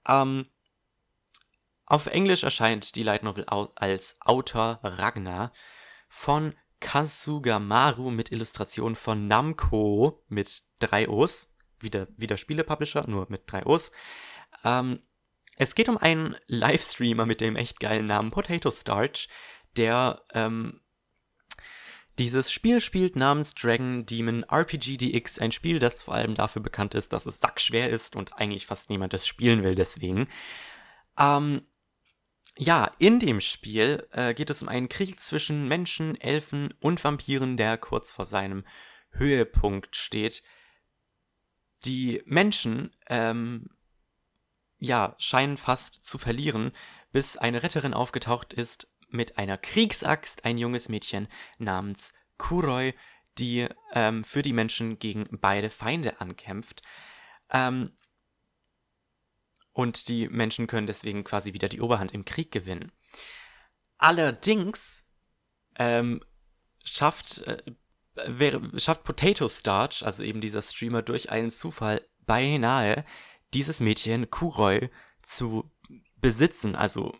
[0.07, 0.47] Ähm,
[1.87, 5.53] auf Englisch erscheint die Light Novel als Autor Ragnar
[6.09, 11.54] von Kasugamaru mit Illustrationen von Namco mit drei O's.
[11.85, 13.93] Wieder, wieder Spiele-Publisher, nur mit drei O's.
[14.65, 15.01] Ähm,
[15.57, 19.29] es geht um einen Livestreamer mit dem echt geilen Namen Potato Starch,
[19.77, 20.81] der ähm,
[22.19, 26.95] dieses Spiel spielt namens Dragon Demon RPG DX, ein Spiel, das vor allem dafür bekannt
[26.95, 30.29] ist, dass es sackschwer ist und eigentlich fast niemand es spielen will deswegen.
[31.19, 31.67] Ähm,
[32.57, 37.57] ja, in dem Spiel äh, geht es um einen Krieg zwischen Menschen, Elfen und Vampiren,
[37.57, 38.65] der kurz vor seinem
[39.11, 40.45] Höhepunkt steht.
[41.85, 43.71] Die Menschen, ähm,
[44.79, 46.73] ja, scheinen fast zu verlieren,
[47.13, 51.29] bis eine Retterin aufgetaucht ist mit einer Kriegsaxt, ein junges Mädchen
[51.59, 52.95] namens Kuroi,
[53.39, 56.83] die ähm, für die Menschen gegen beide Feinde ankämpft.
[57.51, 57.97] Ähm,
[59.73, 62.93] und die Menschen können deswegen quasi wieder die Oberhand im Krieg gewinnen.
[63.99, 65.07] Allerdings
[65.77, 66.21] ähm,
[66.85, 67.63] schafft, äh,
[68.77, 73.05] schafft Potato Starch, also eben dieser Streamer, durch einen Zufall beinahe
[73.53, 74.91] dieses Mädchen Kuroi
[75.23, 75.71] zu
[76.17, 77.15] besitzen, also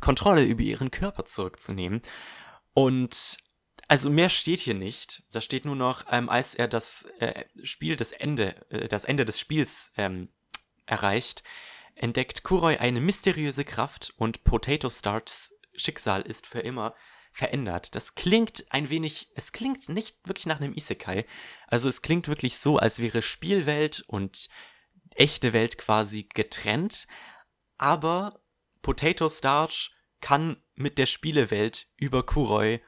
[0.00, 2.02] Kontrolle über ihren Körper zurückzunehmen.
[2.72, 3.38] Und
[3.88, 5.24] also mehr steht hier nicht.
[5.32, 9.24] Da steht nur noch, ähm, als er das äh, Spiel, das Ende, äh, das Ende
[9.24, 10.28] des Spiels ähm,
[10.86, 11.42] erreicht,
[11.96, 16.94] entdeckt Kuroi eine mysteriöse Kraft und Potato Starts Schicksal ist für immer
[17.32, 17.94] verändert.
[17.94, 21.24] Das klingt ein wenig, es klingt nicht wirklich nach einem Isekai.
[21.66, 24.48] Also es klingt wirklich so, als wäre Spielwelt und
[25.14, 27.06] echte Welt quasi getrennt,
[27.76, 28.40] aber
[28.82, 32.80] Potato Starch kann mit der Spielewelt über Kuroi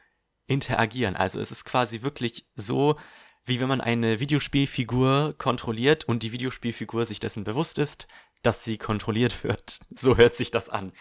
[0.47, 1.16] interagieren.
[1.16, 2.99] Also es ist quasi wirklich so,
[3.45, 8.07] wie wenn man eine Videospielfigur kontrolliert und die Videospielfigur sich dessen bewusst ist,
[8.43, 9.80] dass sie kontrolliert wird.
[9.95, 10.93] So hört sich das an.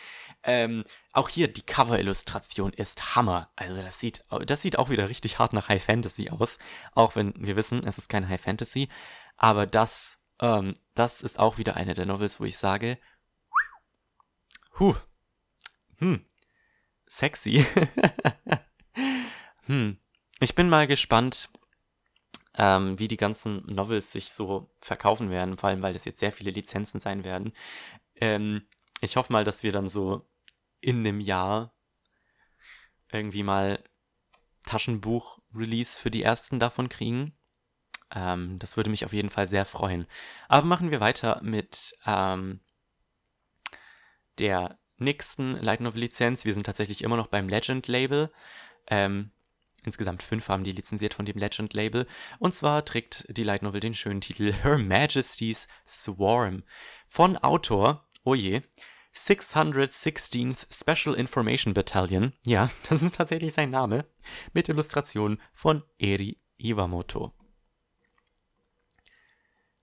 [0.44, 0.84] Ähm,
[1.14, 3.52] auch hier die Cover-Illustration ist Hammer.
[3.56, 6.58] Also das sieht, das sieht auch wieder richtig hart nach High Fantasy aus.
[6.94, 8.90] Auch wenn wir wissen, es ist kein High Fantasy.
[9.38, 12.98] Aber das, ähm, das ist auch wieder eine der Novels, wo ich sage,
[14.80, 14.96] huh,
[15.98, 16.26] hm,
[17.08, 17.66] sexy.
[19.66, 19.98] hm,
[20.40, 21.50] ich bin mal gespannt,
[22.58, 26.32] ähm, wie die ganzen Novels sich so verkaufen werden, vor allem weil das jetzt sehr
[26.32, 27.54] viele Lizenzen sein werden.
[28.16, 28.68] Ähm,
[29.02, 30.28] ich hoffe mal, dass wir dann so
[30.82, 31.74] in einem Jahr
[33.12, 33.84] irgendwie mal
[34.66, 37.34] Taschenbuch-Release für die ersten davon kriegen.
[38.14, 40.08] Ähm, das würde mich auf jeden Fall sehr freuen.
[40.48, 42.60] Aber machen wir weiter mit ähm,
[44.38, 46.46] der nächsten Light Novel Lizenz.
[46.46, 48.32] Wir sind tatsächlich immer noch beim Legend Label.
[48.88, 49.32] Ähm,
[49.84, 52.06] Insgesamt fünf haben die lizenziert von dem Legend-Label.
[52.40, 56.64] Und zwar trägt die Light Novel den schönen Titel Her Majesty's Swarm
[57.08, 58.62] von Autor, oh je,
[59.14, 62.34] 616th Special Information Battalion.
[62.46, 64.06] Ja, das ist tatsächlich sein Name.
[64.54, 67.34] Mit Illustration von Eri Iwamoto.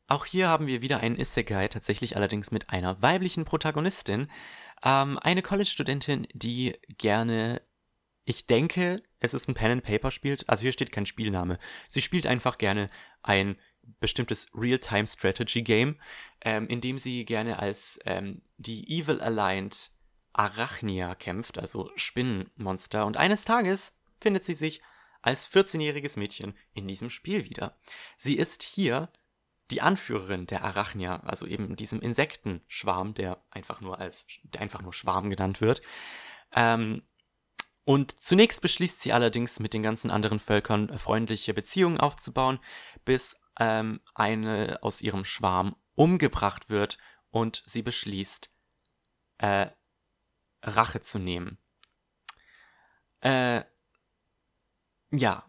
[0.06, 4.30] Auch hier haben wir wieder einen Isekai, tatsächlich allerdings mit einer weiblichen Protagonistin.
[4.82, 7.60] Ähm, eine College-Studentin, die gerne
[8.28, 10.36] ich denke, es ist ein Pen-and-Paper-Spiel.
[10.46, 11.58] Also hier steht kein Spielname.
[11.88, 12.90] Sie spielt einfach gerne
[13.22, 13.56] ein
[14.00, 15.96] bestimmtes Real-Time-Strategy-Game,
[16.42, 19.92] ähm, in dem sie gerne als ähm, die Evil-Aligned
[20.32, 23.06] Arachnia kämpft, also Spinnenmonster.
[23.06, 24.80] Und eines Tages findet sie sich
[25.20, 27.76] als 14-jähriges Mädchen in diesem Spiel wieder.
[28.16, 29.10] Sie ist hier
[29.70, 34.92] die Anführerin der Arachnia, also eben diesem Insektenschwarm, der einfach nur als, der einfach nur
[34.92, 35.82] Schwarm genannt wird.
[36.52, 37.02] Ähm,
[37.84, 42.60] und zunächst beschließt sie allerdings mit den ganzen anderen Völkern äh, freundliche Beziehungen aufzubauen,
[43.04, 46.98] bis ähm, eine aus ihrem Schwarm umgebracht wird
[47.30, 48.50] und sie beschließt,
[49.38, 49.68] äh,
[50.62, 51.58] Rache zu nehmen.
[53.20, 53.64] Äh,
[55.10, 55.44] ja.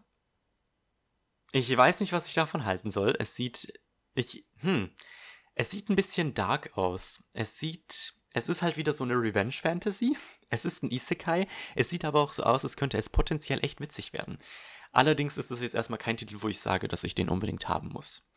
[1.52, 3.16] Ich weiß nicht, was ich davon halten soll.
[3.18, 3.80] Es sieht,
[4.14, 4.94] ich, hm,
[5.54, 7.24] es sieht ein bisschen dark aus.
[7.32, 10.16] Es sieht es ist halt wieder so eine Revenge-Fantasy.
[10.52, 11.46] Es ist ein Isekai.
[11.76, 14.36] Es sieht aber auch so aus, als könnte es potenziell echt witzig werden.
[14.92, 17.88] Allerdings ist es jetzt erstmal kein Titel, wo ich sage, dass ich den unbedingt haben
[17.88, 18.30] muss.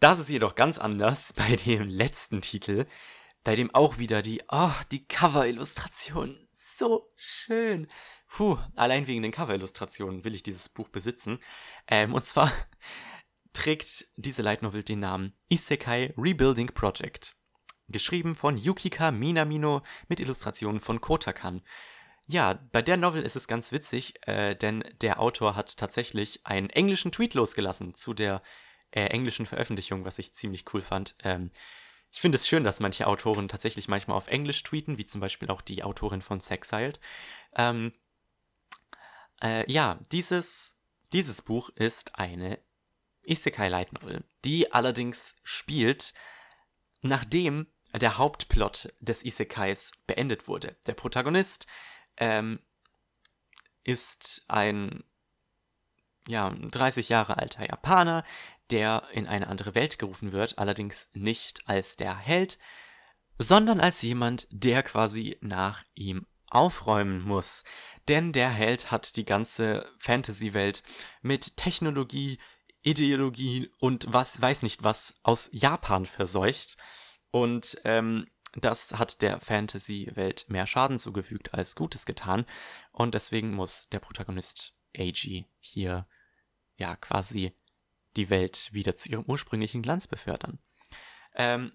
[0.00, 2.86] Das ist jedoch ganz anders bei dem letzten Titel,
[3.44, 6.44] bei dem auch wieder die, oh, die Cover-Illustration.
[6.52, 7.88] So schön.
[8.28, 11.38] Puh, allein wegen den Cover-Illustrationen will ich dieses Buch besitzen.
[11.86, 12.50] Ähm, und zwar
[13.52, 17.36] trägt diese Light Novel den Namen Isekai Rebuilding Project.
[17.88, 21.62] Geschrieben von Yukika Minamino mit Illustrationen von Kotakan.
[22.32, 26.70] Ja, bei der Novel ist es ganz witzig, äh, denn der Autor hat tatsächlich einen
[26.70, 28.42] englischen Tweet losgelassen zu der
[28.90, 31.14] äh, englischen Veröffentlichung, was ich ziemlich cool fand.
[31.22, 31.50] Ähm,
[32.10, 35.50] ich finde es schön, dass manche Autoren tatsächlich manchmal auf Englisch tweeten, wie zum Beispiel
[35.50, 37.00] auch die Autorin von Sexiled.
[37.54, 37.92] Ähm,
[39.42, 40.78] äh, ja, dieses,
[41.12, 42.58] dieses Buch ist eine
[43.24, 46.14] Isekai Light Novel, die allerdings spielt,
[47.02, 50.76] nachdem der Hauptplot des Isekais beendet wurde.
[50.86, 51.66] Der Protagonist
[52.16, 52.60] ähm,
[53.84, 55.04] ist ein
[56.28, 58.24] ja, 30 Jahre alter Japaner,
[58.70, 62.58] der in eine andere Welt gerufen wird, allerdings nicht als der Held,
[63.38, 67.64] sondern als jemand, der quasi nach ihm aufräumen muss.
[68.08, 70.82] Denn der Held hat die ganze Fantasy-Welt
[71.22, 72.38] mit Technologie,
[72.82, 76.76] Ideologie und was weiß nicht was aus Japan verseucht.
[77.30, 82.44] Und ähm, das hat der Fantasy-Welt mehr Schaden zugefügt als Gutes getan.
[82.92, 86.06] Und deswegen muss der Protagonist Eiji hier
[86.76, 87.56] ja quasi
[88.16, 90.58] die Welt wieder zu ihrem ursprünglichen Glanz befördern.
[91.34, 91.72] Ähm,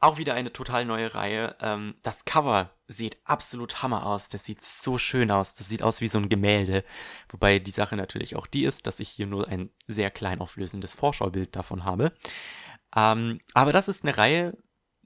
[0.00, 1.56] auch wieder eine total neue Reihe.
[1.60, 4.28] Ähm, das Cover sieht absolut Hammer aus.
[4.28, 5.54] Das sieht so schön aus.
[5.54, 6.84] Das sieht aus wie so ein Gemälde.
[7.30, 10.94] Wobei die Sache natürlich auch die ist, dass ich hier nur ein sehr klein auflösendes
[10.94, 12.12] Vorschaubild davon habe.
[12.94, 14.56] Ähm, aber das ist eine Reihe,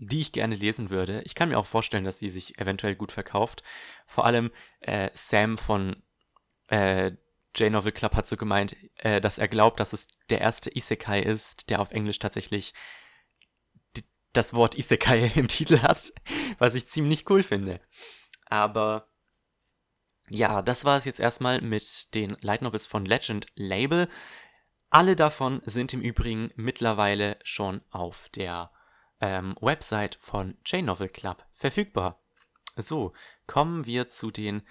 [0.09, 1.23] die ich gerne lesen würde.
[1.25, 3.63] Ich kann mir auch vorstellen, dass die sich eventuell gut verkauft.
[4.07, 4.51] Vor allem
[4.81, 6.03] äh, Sam von
[6.69, 7.13] äh,
[7.55, 11.71] J-Novel Club hat so gemeint, äh, dass er glaubt, dass es der erste Isekai ist,
[11.71, 12.75] der auf Englisch tatsächlich
[14.33, 16.13] das Wort Isekai im Titel hat,
[16.59, 17.81] was ich ziemlich cool finde.
[18.47, 19.09] Aber
[20.29, 24.09] ja, das war es jetzt erstmal mit den Light Novels von Legend Label.
[24.91, 28.73] Alle davon sind im Übrigen mittlerweile schon auf der
[29.23, 32.21] ähm, Website von J-Novel Club verfügbar.
[32.77, 33.15] So,
[33.47, 34.63] kommen wir zu den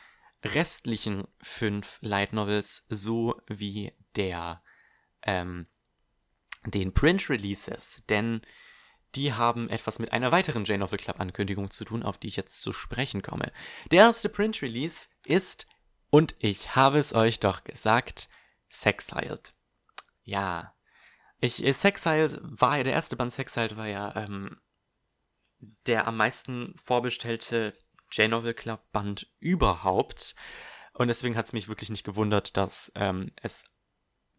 [0.43, 4.61] restlichen fünf Light Novels sowie der
[5.23, 5.67] ähm,
[6.65, 8.41] den Print Releases, denn
[9.15, 12.61] die haben etwas mit einer weiteren J-Novel Club Ankündigung zu tun, auf die ich jetzt
[12.61, 13.51] zu sprechen komme.
[13.89, 15.67] Der erste Print Release ist,
[16.09, 18.29] und ich habe es euch doch gesagt,
[18.69, 19.53] Sexiled.
[20.23, 20.73] Ja.
[21.41, 24.57] Ich, äh, Sexiled war ja, der erste Band Sexiled war ja ähm,
[25.85, 27.73] der am meisten vorbestellte
[28.11, 30.35] J-Novel Club Band überhaupt.
[30.93, 33.65] Und deswegen hat es mich wirklich nicht gewundert, dass ähm, es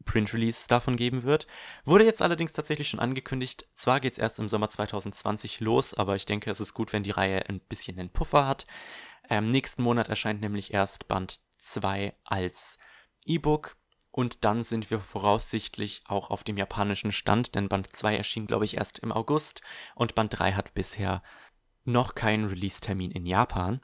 [0.05, 1.46] Print-Release davon geben wird.
[1.84, 3.66] Wurde jetzt allerdings tatsächlich schon angekündigt.
[3.74, 7.05] Zwar geht es erst im Sommer 2020 los, aber ich denke, es ist gut, wenn
[7.05, 8.66] die Reihe ein bisschen einen Puffer hat.
[9.28, 12.78] Ähm, nächsten Monat erscheint nämlich erst Band 2 als
[13.24, 13.76] E-Book.
[14.13, 18.67] Und dann sind wir voraussichtlich auch auf dem japanischen Stand, denn Band 2 erschien, glaube
[18.67, 19.63] ich, erst im August
[19.95, 21.23] und Band 3 hat bisher
[21.85, 23.81] noch keinen Release-Termin in Japan.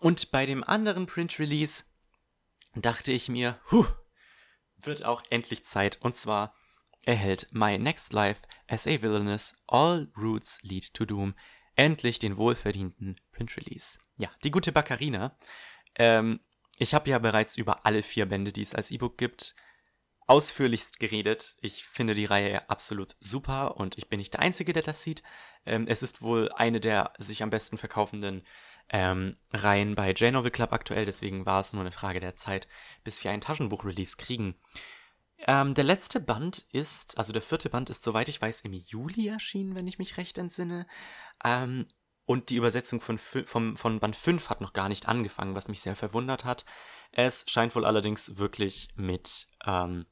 [0.00, 1.84] Und bei dem anderen Print-Release
[2.74, 3.86] dachte ich mir, huh,
[4.78, 5.98] wird auch endlich Zeit.
[6.00, 6.54] Und zwar
[7.04, 11.34] erhält My Next Life as a Villainous All Routes Lead to Doom
[11.76, 13.98] endlich den wohlverdienten Print-Release.
[14.16, 15.36] Ja, die gute Baccarina.
[15.96, 16.40] Ähm,
[16.82, 19.54] ich habe ja bereits über alle vier Bände, die es als E-Book gibt,
[20.26, 21.54] ausführlichst geredet.
[21.60, 25.22] Ich finde die Reihe absolut super und ich bin nicht der Einzige, der das sieht.
[25.64, 28.42] Ähm, es ist wohl eine der sich am besten verkaufenden
[28.90, 32.66] ähm, Reihen bei J-Novel Club aktuell, deswegen war es nur eine Frage der Zeit,
[33.04, 34.56] bis wir ein Taschenbuch-Release kriegen.
[35.46, 39.28] Ähm, der letzte Band ist, also der vierte Band ist, soweit ich weiß, im Juli
[39.28, 40.86] erschienen, wenn ich mich recht entsinne.
[41.44, 41.86] Ähm,
[42.32, 45.82] und die Übersetzung von, von, von Band 5 hat noch gar nicht angefangen, was mich
[45.82, 46.64] sehr verwundert hat.
[47.12, 50.06] Es scheint wohl allerdings wirklich mit ähm,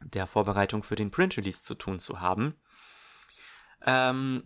[0.00, 2.54] der Vorbereitung für den Print-Release zu tun zu haben.
[3.84, 4.44] Ähm,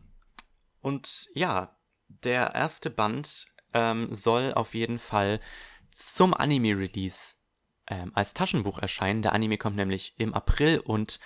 [0.80, 1.76] und ja,
[2.09, 5.40] der erste Band ähm, soll auf jeden Fall
[5.92, 7.34] zum Anime-Release
[7.86, 9.20] ähm, als Taschenbuch erscheinen.
[9.20, 11.20] Der Anime kommt nämlich im April und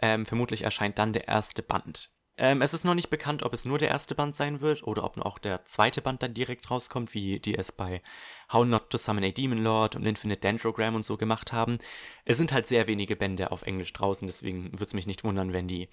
[0.00, 2.10] ähm, vermutlich erscheint dann der erste Band.
[2.38, 5.04] Ähm, es ist noch nicht bekannt, ob es nur der erste Band sein wird oder
[5.04, 8.02] ob auch der zweite Band dann direkt rauskommt, wie die es bei
[8.50, 11.78] How Not to Summon a Demon Lord und Infinite Dendrogram und so gemacht haben.
[12.24, 15.52] Es sind halt sehr wenige Bände auf Englisch draußen, deswegen würde es mich nicht wundern,
[15.52, 15.90] wenn die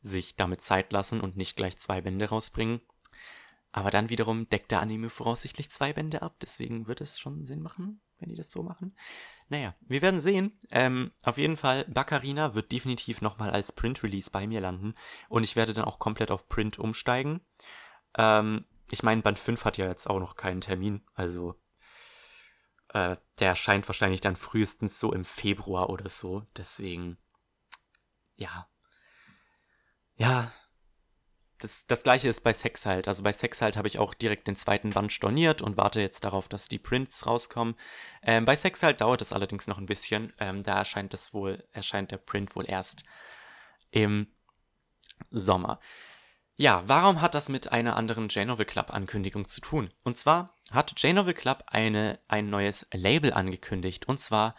[0.00, 2.80] sich damit Zeit lassen und nicht gleich zwei Bände rausbringen.
[3.72, 7.62] Aber dann wiederum deckt der Anime voraussichtlich zwei Bände ab, deswegen wird es schon Sinn
[7.62, 8.94] machen, wenn die das so machen.
[9.50, 10.56] Naja, wir werden sehen.
[10.70, 14.94] Ähm, auf jeden Fall, Baccarina wird definitiv nochmal als Print-Release bei mir landen.
[15.28, 17.40] Und ich werde dann auch komplett auf Print umsteigen.
[18.16, 21.02] Ähm, ich meine, Band 5 hat ja jetzt auch noch keinen Termin.
[21.14, 21.56] Also,
[22.90, 26.46] äh, der erscheint wahrscheinlich dann frühestens so im Februar oder so.
[26.56, 27.18] Deswegen,
[28.36, 28.68] ja.
[30.14, 30.52] Ja.
[31.60, 33.06] Das, das gleiche ist bei Sex halt.
[33.06, 36.24] Also bei Sex halt habe ich auch direkt den zweiten Band storniert und warte jetzt
[36.24, 37.76] darauf, dass die Prints rauskommen.
[38.22, 40.32] Ähm, bei Sex halt dauert es allerdings noch ein bisschen.
[40.38, 43.04] Ähm, da erscheint das wohl, erscheint der Print wohl erst
[43.90, 44.28] im
[45.30, 45.80] Sommer.
[46.56, 49.92] Ja, warum hat das mit einer anderen J-Novel Club Ankündigung zu tun?
[50.02, 54.08] Und zwar hat J-Novel Club eine, ein neues Label angekündigt.
[54.08, 54.54] Und zwar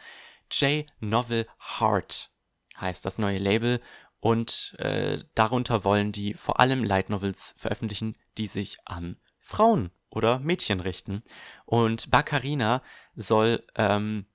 [0.51, 1.47] J-Novel
[1.79, 2.31] Heart
[2.79, 3.81] heißt das neue Label
[4.21, 10.39] und äh, darunter wollen die vor allem Light Novels veröffentlichen, die sich an Frauen oder
[10.39, 11.23] Mädchen richten.
[11.65, 12.83] Und Baccarina
[13.15, 14.27] soll ähm,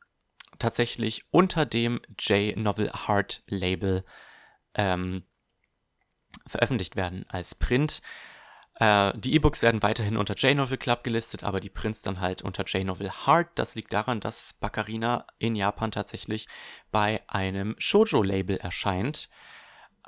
[0.59, 4.05] tatsächlich unter dem J-Novel Heart Label
[4.75, 5.23] ähm,
[6.49, 8.03] veröffentlicht werden als Print.
[8.75, 12.65] Äh, die E-Books werden weiterhin unter J-Novel Club gelistet, aber die Prints dann halt unter
[12.65, 13.51] J-Novel Heart.
[13.55, 16.49] Das liegt daran, dass Baccarina in Japan tatsächlich
[16.91, 19.29] bei einem Shoujo-Label erscheint.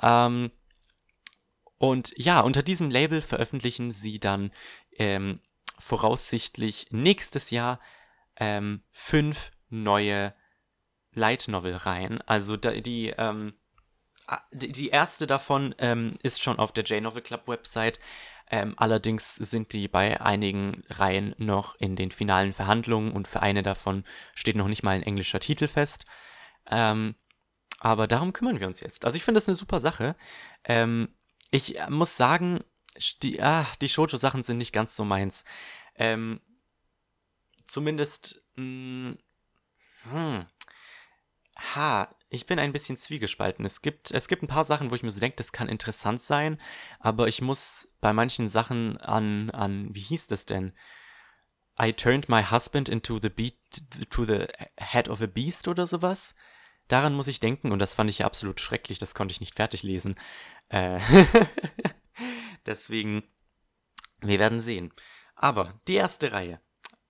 [0.01, 0.51] Ähm,
[1.77, 4.51] und ja, unter diesem Label veröffentlichen sie dann
[4.97, 5.39] ähm,
[5.77, 7.79] voraussichtlich nächstes Jahr
[8.35, 10.33] ähm, fünf neue
[11.13, 12.21] Light Novel Reihen.
[12.21, 13.53] Also die, ähm,
[14.51, 17.99] die erste davon ähm, ist schon auf der J-Novel Club Website.
[18.51, 23.63] Ähm, allerdings sind die bei einigen Reihen noch in den finalen Verhandlungen und für eine
[23.63, 26.05] davon steht noch nicht mal ein englischer Titel fest.
[26.69, 27.15] Ähm,
[27.79, 29.05] aber darum kümmern wir uns jetzt.
[29.05, 30.15] Also ich finde das eine super Sache.
[30.63, 31.09] Ähm,
[31.51, 32.63] ich muss sagen,
[33.23, 35.45] die, ah, die Shoujo-Sachen sind nicht ganz so meins.
[35.95, 36.41] Ähm,
[37.67, 39.17] zumindest, mh, hm,
[40.11, 40.45] hm,
[41.75, 43.65] ha, ich bin ein bisschen zwiegespalten.
[43.65, 46.21] Es gibt, es gibt ein paar Sachen, wo ich mir so denke, das kann interessant
[46.21, 46.59] sein,
[46.99, 50.73] aber ich muss bei manchen Sachen an, an, wie hieß das denn?
[51.81, 53.55] I turned my husband into the beat,
[54.09, 56.35] to the head of a beast oder sowas.
[56.89, 59.55] Daran muss ich denken und das fand ich ja absolut schrecklich, das konnte ich nicht
[59.55, 60.15] fertig lesen.
[60.69, 60.99] Äh
[62.65, 63.23] Deswegen,
[64.19, 64.91] wir werden sehen.
[65.35, 66.59] Aber die erste Reihe,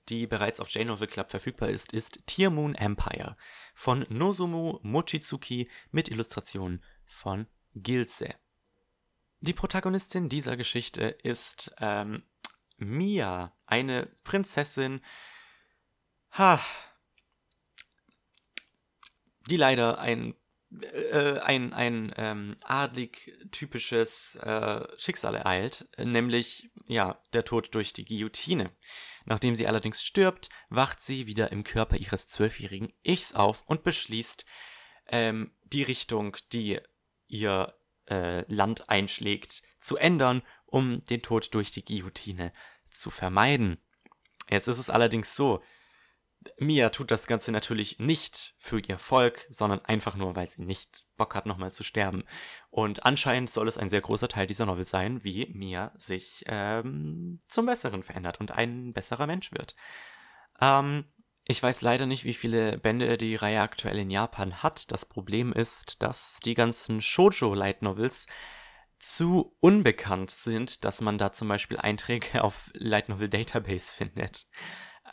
[0.09, 3.37] die bereits auf J-Novel Club verfügbar ist, ist Tier Moon Empire
[3.73, 8.35] von Nozomu Mochizuki mit Illustrationen von Gilse.
[9.39, 12.23] Die Protagonistin dieser Geschichte ist ähm,
[12.77, 15.01] Mia, eine Prinzessin,
[16.31, 16.59] ha,
[19.47, 20.35] die leider ein
[20.71, 28.05] äh, ein, ein ähm, adlig typisches äh, Schicksal ereilt, nämlich ja der Tod durch die
[28.05, 28.71] Guillotine.
[29.25, 34.45] Nachdem sie allerdings stirbt, wacht sie wieder im Körper ihres zwölfjährigen Ichs auf und beschließt,
[35.07, 36.79] ähm, die Richtung, die
[37.27, 37.73] ihr
[38.07, 42.53] äh, Land einschlägt, zu ändern, um den Tod durch die Guillotine
[42.91, 43.79] zu vermeiden.
[44.49, 45.63] Jetzt ist es allerdings so,
[46.57, 51.05] Mia tut das Ganze natürlich nicht für ihr Volk, sondern einfach nur, weil sie nicht
[51.17, 52.23] Bock hat, nochmal zu sterben.
[52.69, 57.41] Und anscheinend soll es ein sehr großer Teil dieser Novel sein, wie Mia sich ähm,
[57.49, 59.75] zum Besseren verändert und ein besserer Mensch wird.
[60.61, 61.05] Ähm,
[61.47, 64.91] ich weiß leider nicht, wie viele Bände die Reihe aktuell in Japan hat.
[64.91, 68.27] Das Problem ist, dass die ganzen Shoujo Light Novels
[68.99, 74.47] zu unbekannt sind, dass man da zum Beispiel Einträge auf Light Novel Database findet.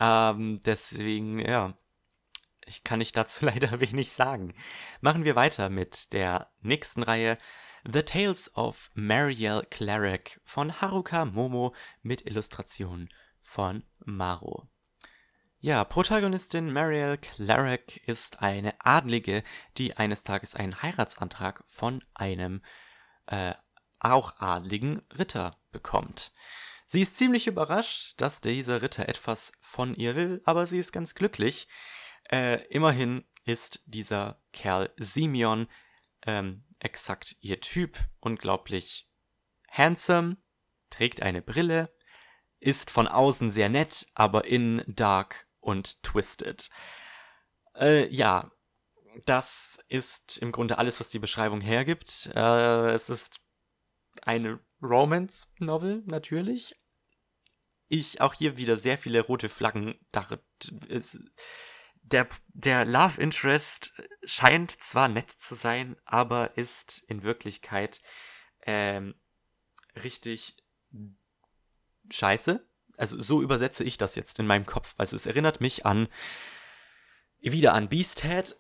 [0.01, 1.75] Ähm, deswegen, ja,
[2.67, 4.55] ich kann ich dazu leider wenig sagen.
[5.01, 7.39] Machen wir weiter mit der nächsten Reihe.
[7.85, 11.73] The Tales of Marielle Cleric von Haruka Momo
[12.03, 13.09] mit Illustrationen
[13.41, 14.69] von Maro.
[15.61, 19.45] Ja, Protagonistin Marielle Cleric ist eine Adlige,
[19.79, 22.63] die eines Tages einen Heiratsantrag von einem
[23.27, 23.55] äh,
[24.01, 26.33] auch adligen Ritter bekommt.
[26.87, 31.15] Sie ist ziemlich überrascht, dass dieser Ritter etwas von ihr will, aber sie ist ganz
[31.17, 31.67] glücklich.
[32.31, 35.67] Äh, immerhin ist dieser Kerl Simeon
[36.23, 39.09] ähm, exakt ihr Typ, unglaublich
[39.69, 40.37] handsome,
[40.91, 41.93] trägt eine Brille,
[42.61, 46.71] ist von außen sehr nett, aber innen dark und twisted.
[47.75, 48.53] Äh, ja,
[49.25, 52.31] das ist im Grunde alles, was die Beschreibung hergibt.
[52.35, 53.41] Äh, es ist
[54.23, 56.77] eine Romance-Novel, natürlich.
[57.89, 59.99] Ich auch hier wieder sehr viele rote Flaggen.
[62.03, 63.93] Der, der Love Interest
[64.25, 68.03] scheint zwar nett zu sein, aber ist in Wirklichkeit
[68.63, 69.15] ähm,
[70.03, 70.57] richtig
[72.11, 72.67] scheiße.
[72.97, 74.95] Also so übersetze ich das jetzt in meinem Kopf.
[74.99, 76.09] Also es erinnert mich an
[77.41, 78.57] wieder an Beasthead,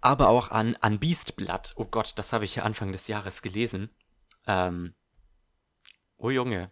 [0.00, 1.74] aber auch an, an Beastblood.
[1.76, 3.90] Oh Gott, das habe ich ja Anfang des Jahres gelesen.
[4.46, 4.94] Ähm,
[6.20, 6.70] oh Junge.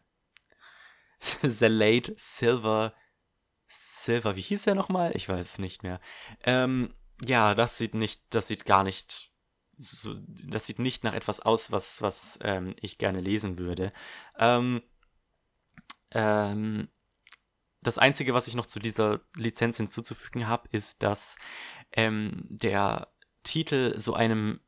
[1.42, 2.94] The Late Silver.
[3.66, 5.14] Silver, wie hieß er nochmal?
[5.14, 6.00] Ich weiß es nicht mehr.
[6.44, 6.94] Ähm,
[7.24, 9.32] ja, das sieht nicht, das sieht gar nicht
[9.76, 13.92] so, das sieht nicht nach etwas aus, was, was ähm, ich gerne lesen würde.
[14.36, 14.82] Ähm,
[16.10, 16.88] ähm,
[17.80, 21.36] das Einzige, was ich noch zu dieser Lizenz hinzuzufügen habe, ist, dass
[21.92, 23.08] ähm, der
[23.44, 24.60] Titel so einem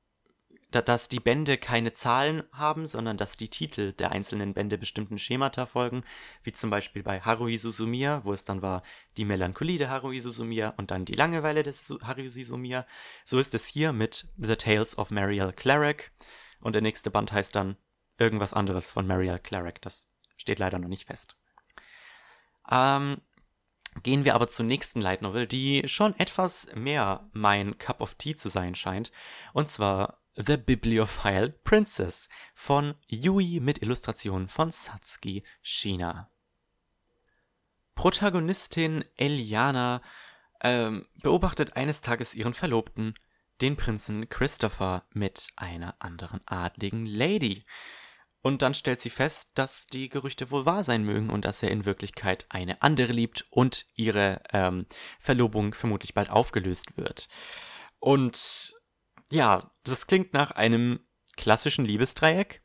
[0.71, 5.67] dass die Bände keine Zahlen haben, sondern dass die Titel der einzelnen Bände bestimmten Schemata
[5.67, 6.05] folgen,
[6.43, 8.83] wie zum Beispiel bei Haruhi Suzumiya, wo es dann war
[9.17, 12.87] die Melancholie der Haruhi Suzumiya und dann die Langeweile des Haruhi Suzumiya.
[13.25, 16.13] So ist es hier mit The Tales of Mariel Cleric
[16.61, 17.77] und der nächste Band heißt dann
[18.19, 19.83] irgendwas anderes von Mariel Cleric.
[19.83, 21.37] Das steht leider noch nicht fest.
[22.71, 23.21] Ähm,
[24.03, 28.37] Gehen wir aber zur nächsten Light Novel, die schon etwas mehr mein Cup of Tea
[28.37, 29.13] zu sein scheint.
[29.53, 36.31] Und zwar The Bibliophile Princess von Yui mit Illustrationen von Satsuki Shina.
[37.95, 40.01] Protagonistin Eliana
[40.63, 43.15] ähm, beobachtet eines Tages ihren Verlobten,
[43.61, 47.67] den Prinzen Christopher, mit einer anderen adligen Lady.
[48.43, 51.71] Und dann stellt sie fest, dass die Gerüchte wohl wahr sein mögen und dass er
[51.71, 54.87] in Wirklichkeit eine andere liebt und ihre ähm,
[55.19, 57.29] Verlobung vermutlich bald aufgelöst wird.
[57.99, 58.80] Und
[59.31, 61.01] ja, das klingt nach einem
[61.37, 62.63] klassischen Liebesdreieck.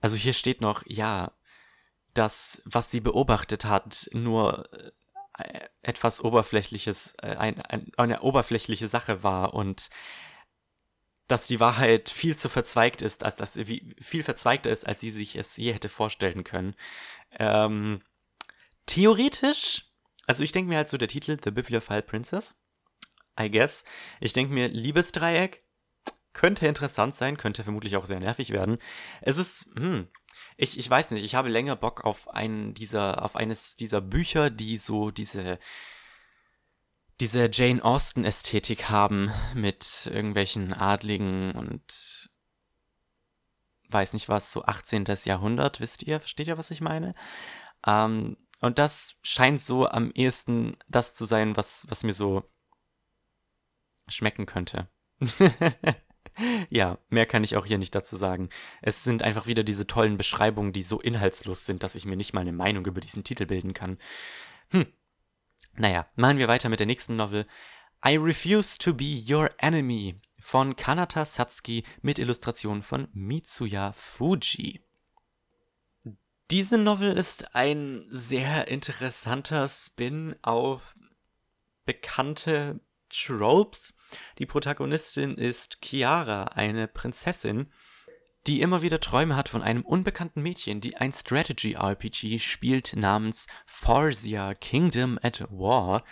[0.00, 1.32] Also hier steht noch, ja,
[2.14, 4.68] dass was sie beobachtet hat, nur
[5.38, 9.90] äh, etwas Oberflächliches, äh, ein, ein, eine oberflächliche Sache war und
[11.28, 15.10] dass die Wahrheit viel zu verzweigt ist, als dass sie viel verzweigter ist, als sie
[15.10, 16.76] sich es je hätte vorstellen können.
[17.32, 18.00] Ähm,
[18.86, 19.90] theoretisch,
[20.26, 22.56] also ich denke mir halt so der Titel The Bibliophile Princess
[23.38, 23.84] I guess.
[24.20, 25.62] Ich denke mir, Liebesdreieck
[26.32, 28.78] könnte interessant sein, könnte vermutlich auch sehr nervig werden.
[29.22, 30.08] Es ist, hm,
[30.56, 34.50] ich, ich weiß nicht, ich habe länger Bock auf einen dieser, auf eines dieser Bücher,
[34.50, 35.58] die so diese,
[37.20, 42.30] diese Jane Austen-Ästhetik haben mit irgendwelchen Adligen und
[43.88, 45.06] weiß nicht was, so 18.
[45.24, 47.14] Jahrhundert, wisst ihr, versteht ihr, was ich meine?
[47.86, 52.50] Ähm, und das scheint so am ehesten das zu sein, was, was mir so
[54.08, 54.88] schmecken könnte.
[56.68, 58.50] ja, mehr kann ich auch hier nicht dazu sagen.
[58.82, 62.32] Es sind einfach wieder diese tollen Beschreibungen, die so inhaltslos sind, dass ich mir nicht
[62.32, 63.98] mal eine Meinung über diesen Titel bilden kann.
[64.70, 64.86] Hm.
[65.74, 67.46] Naja, machen wir weiter mit der nächsten Novel.
[68.04, 74.80] I Refuse to Be Your Enemy von Kanata Satsuki mit Illustrationen von Mitsuya Fuji.
[76.50, 80.94] Diese Novel ist ein sehr interessanter Spin auf
[81.84, 82.80] bekannte
[83.10, 83.96] Tropes.
[84.38, 87.72] Die Protagonistin ist Chiara, eine Prinzessin,
[88.46, 94.54] die immer wieder Träume hat von einem unbekannten Mädchen, die ein Strategy-RPG spielt namens Farsia
[94.54, 96.04] Kingdom at War.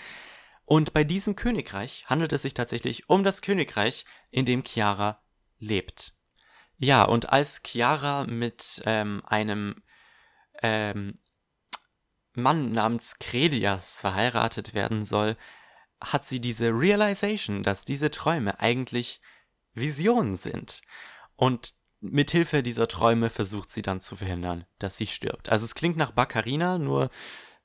[0.64, 5.22] Und bei diesem Königreich handelt es sich tatsächlich um das Königreich, in dem Chiara
[5.58, 6.14] lebt.
[6.76, 9.82] Ja, und als Chiara mit ähm, einem
[10.62, 11.18] ähm,
[12.34, 15.36] Mann namens Kredias verheiratet werden soll,
[16.12, 19.20] hat sie diese Realization, dass diese Träume eigentlich
[19.74, 20.82] Visionen sind.
[21.36, 25.48] Und mithilfe dieser Träume versucht sie dann zu verhindern, dass sie stirbt.
[25.48, 27.10] Also es klingt nach Baccarina, nur,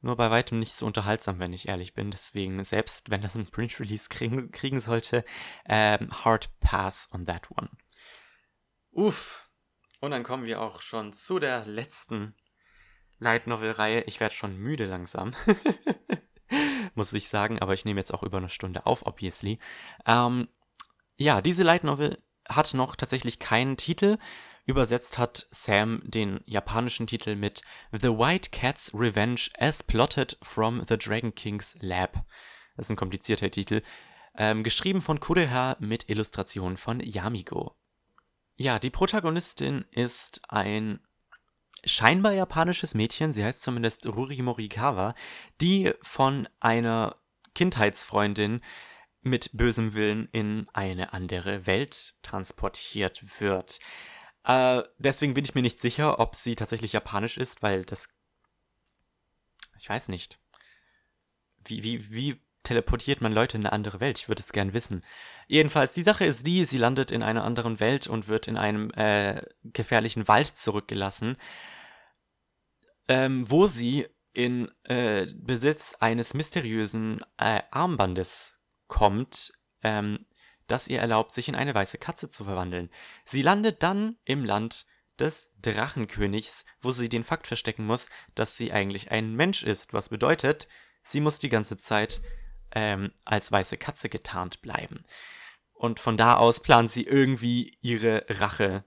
[0.02, 2.12] nur bei weitem nicht so unterhaltsam, wenn ich ehrlich bin.
[2.12, 5.26] Deswegen, selbst wenn das ein Print-Release kriegen, kriegen sollte,
[5.66, 7.70] ähm, hard pass on that one.
[8.92, 9.50] Uff.
[10.00, 12.36] Und dann kommen wir auch schon zu der letzten
[13.20, 14.04] Light Novel-Reihe.
[14.04, 15.34] Ich werde schon müde langsam.
[16.96, 19.60] muss ich sagen, aber ich nehme jetzt auch über eine Stunde auf, obviously.
[20.06, 20.48] Ähm,
[21.18, 22.18] ja, diese Light Novel
[22.48, 24.18] hat noch tatsächlich keinen Titel.
[24.66, 27.62] Übersetzt hat Sam den japanischen Titel mit
[27.92, 32.24] The White Cat's Revenge as Plotted from the Dragon King's Lab.
[32.76, 33.82] Das ist ein komplizierter Titel.
[34.36, 37.76] Ähm, geschrieben von Kureha mit Illustrationen von Yamigo.
[38.56, 41.00] Ja, die Protagonistin ist ein
[41.86, 45.16] scheinbar japanisches Mädchen, sie heißt zumindest Ruri Morikawa,
[45.62, 47.16] die von einer
[47.56, 48.62] Kindheitsfreundin
[49.22, 53.80] mit bösem Willen in eine andere Welt transportiert wird.
[54.44, 58.10] Äh, deswegen bin ich mir nicht sicher, ob sie tatsächlich japanisch ist, weil das.
[59.78, 60.40] Ich weiß nicht.
[61.66, 64.20] Wie, wie, wie teleportiert man Leute in eine andere Welt?
[64.20, 65.04] Ich würde es gern wissen.
[65.48, 68.92] Jedenfalls, die Sache ist die, sie landet in einer anderen Welt und wird in einem
[68.92, 71.36] äh, gefährlichen Wald zurückgelassen,
[73.08, 79.52] ähm, wo sie in äh, Besitz eines mysteriösen äh, Armbandes kommt,
[79.82, 80.28] ähm,
[80.68, 82.92] das ihr erlaubt, sich in eine weiße Katze zu verwandeln.
[83.26, 84.86] Sie landet dann im Land
[85.18, 90.10] des Drachenkönigs, wo sie den Fakt verstecken muss, dass sie eigentlich ein Mensch ist, was
[90.10, 90.68] bedeutet,
[91.02, 92.22] sie muss die ganze Zeit
[92.74, 95.04] ähm, als weiße Katze getarnt bleiben.
[95.74, 98.84] Und von da aus plant sie irgendwie ihre Rache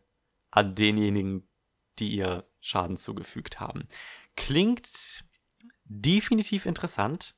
[0.51, 1.49] an denjenigen,
[1.99, 3.89] die ihr Schaden zugefügt haben.
[4.37, 5.25] Klingt
[5.85, 7.35] definitiv interessant,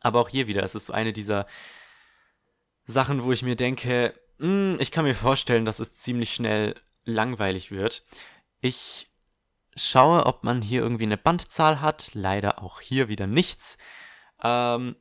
[0.00, 1.46] aber auch hier wieder, es ist so eine dieser
[2.84, 6.74] Sachen, wo ich mir denke, mh, hm, ich kann mir vorstellen, dass es ziemlich schnell
[7.04, 8.04] langweilig wird.
[8.60, 9.10] Ich
[9.76, 12.10] schaue, ob man hier irgendwie eine Bandzahl hat.
[12.14, 13.78] Leider auch hier wieder nichts.
[14.42, 14.96] Ähm,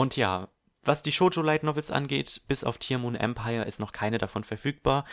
[0.00, 0.48] und ja,
[0.82, 4.44] was die Shoujo Light Novels angeht, bis auf Tier Moon Empire ist noch keine davon
[4.44, 5.04] verfügbar,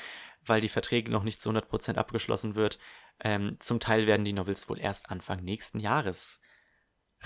[0.46, 2.80] weil die Verträge noch nicht zu 100% abgeschlossen wird.
[3.20, 6.40] Ähm, zum Teil werden die Novels wohl erst Anfang nächsten Jahres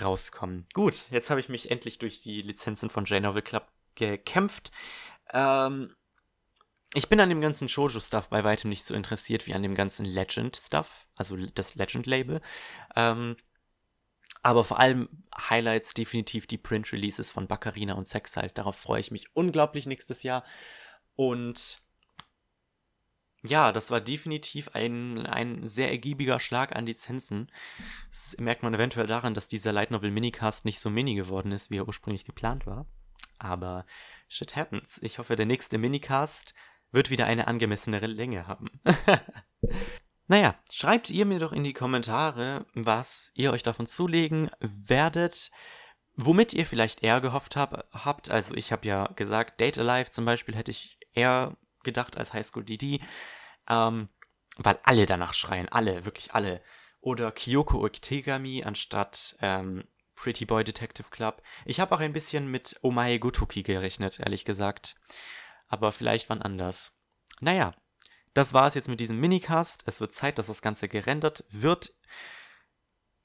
[0.00, 0.66] rauskommen.
[0.74, 4.72] Gut, jetzt habe ich mich endlich durch die Lizenzen von J-Novel Club gekämpft.
[5.32, 5.94] Ähm,
[6.94, 10.04] ich bin an dem ganzen Shoujo-Stuff bei weitem nicht so interessiert wie an dem ganzen
[10.04, 12.40] Legend-Stuff, also das Legend-Label.
[12.96, 13.36] Ähm,
[14.42, 18.58] aber vor allem Highlights definitiv die Print-Releases von Baccarina und Sex halt.
[18.58, 20.44] Darauf freue ich mich unglaublich nächstes Jahr.
[21.14, 21.78] Und
[23.44, 27.50] ja, das war definitiv ein, ein sehr ergiebiger Schlag an Lizenzen.
[28.10, 31.70] Das merkt man eventuell daran, dass dieser Light Novel Minicast nicht so mini geworden ist,
[31.70, 32.86] wie er ursprünglich geplant war.
[33.38, 33.86] Aber
[34.28, 35.00] shit happens.
[35.02, 36.54] Ich hoffe, der nächste Minicast
[36.92, 38.70] wird wieder eine angemessenere Länge haben.
[40.28, 45.50] Naja, schreibt ihr mir doch in die Kommentare, was ihr euch davon zulegen werdet,
[46.14, 48.30] womit ihr vielleicht eher gehofft hab, habt.
[48.30, 52.46] Also ich habe ja gesagt, Date Alive zum Beispiel hätte ich eher gedacht als High
[52.46, 53.00] School DD,
[53.68, 54.08] ähm,
[54.56, 56.62] weil alle danach schreien, alle, wirklich alle.
[57.00, 59.84] Oder Kyoko Oktegami anstatt ähm,
[60.14, 61.42] Pretty Boy Detective Club.
[61.64, 64.94] Ich habe auch ein bisschen mit Omae Gotoki gerechnet, ehrlich gesagt.
[65.66, 67.00] Aber vielleicht wann anders.
[67.40, 67.74] Naja,
[68.34, 69.82] das war es jetzt mit diesem Minicast.
[69.86, 71.94] Es wird Zeit, dass das Ganze gerendert wird.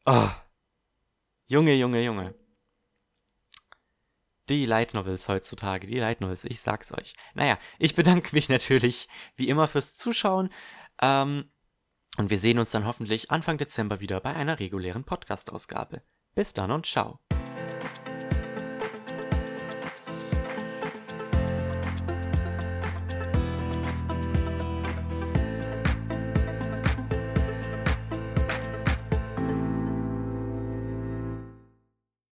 [0.05, 0.29] Oh.
[1.45, 2.35] Junge, Junge, Junge.
[4.49, 7.13] Die Light Novels heutzutage, die Light Novels, ich sag's euch.
[7.33, 10.49] Naja, ich bedanke mich natürlich wie immer fürs Zuschauen.
[11.01, 11.51] Ähm,
[12.17, 16.01] und wir sehen uns dann hoffentlich Anfang Dezember wieder bei einer regulären Podcast-Ausgabe.
[16.33, 17.19] Bis dann und ciao.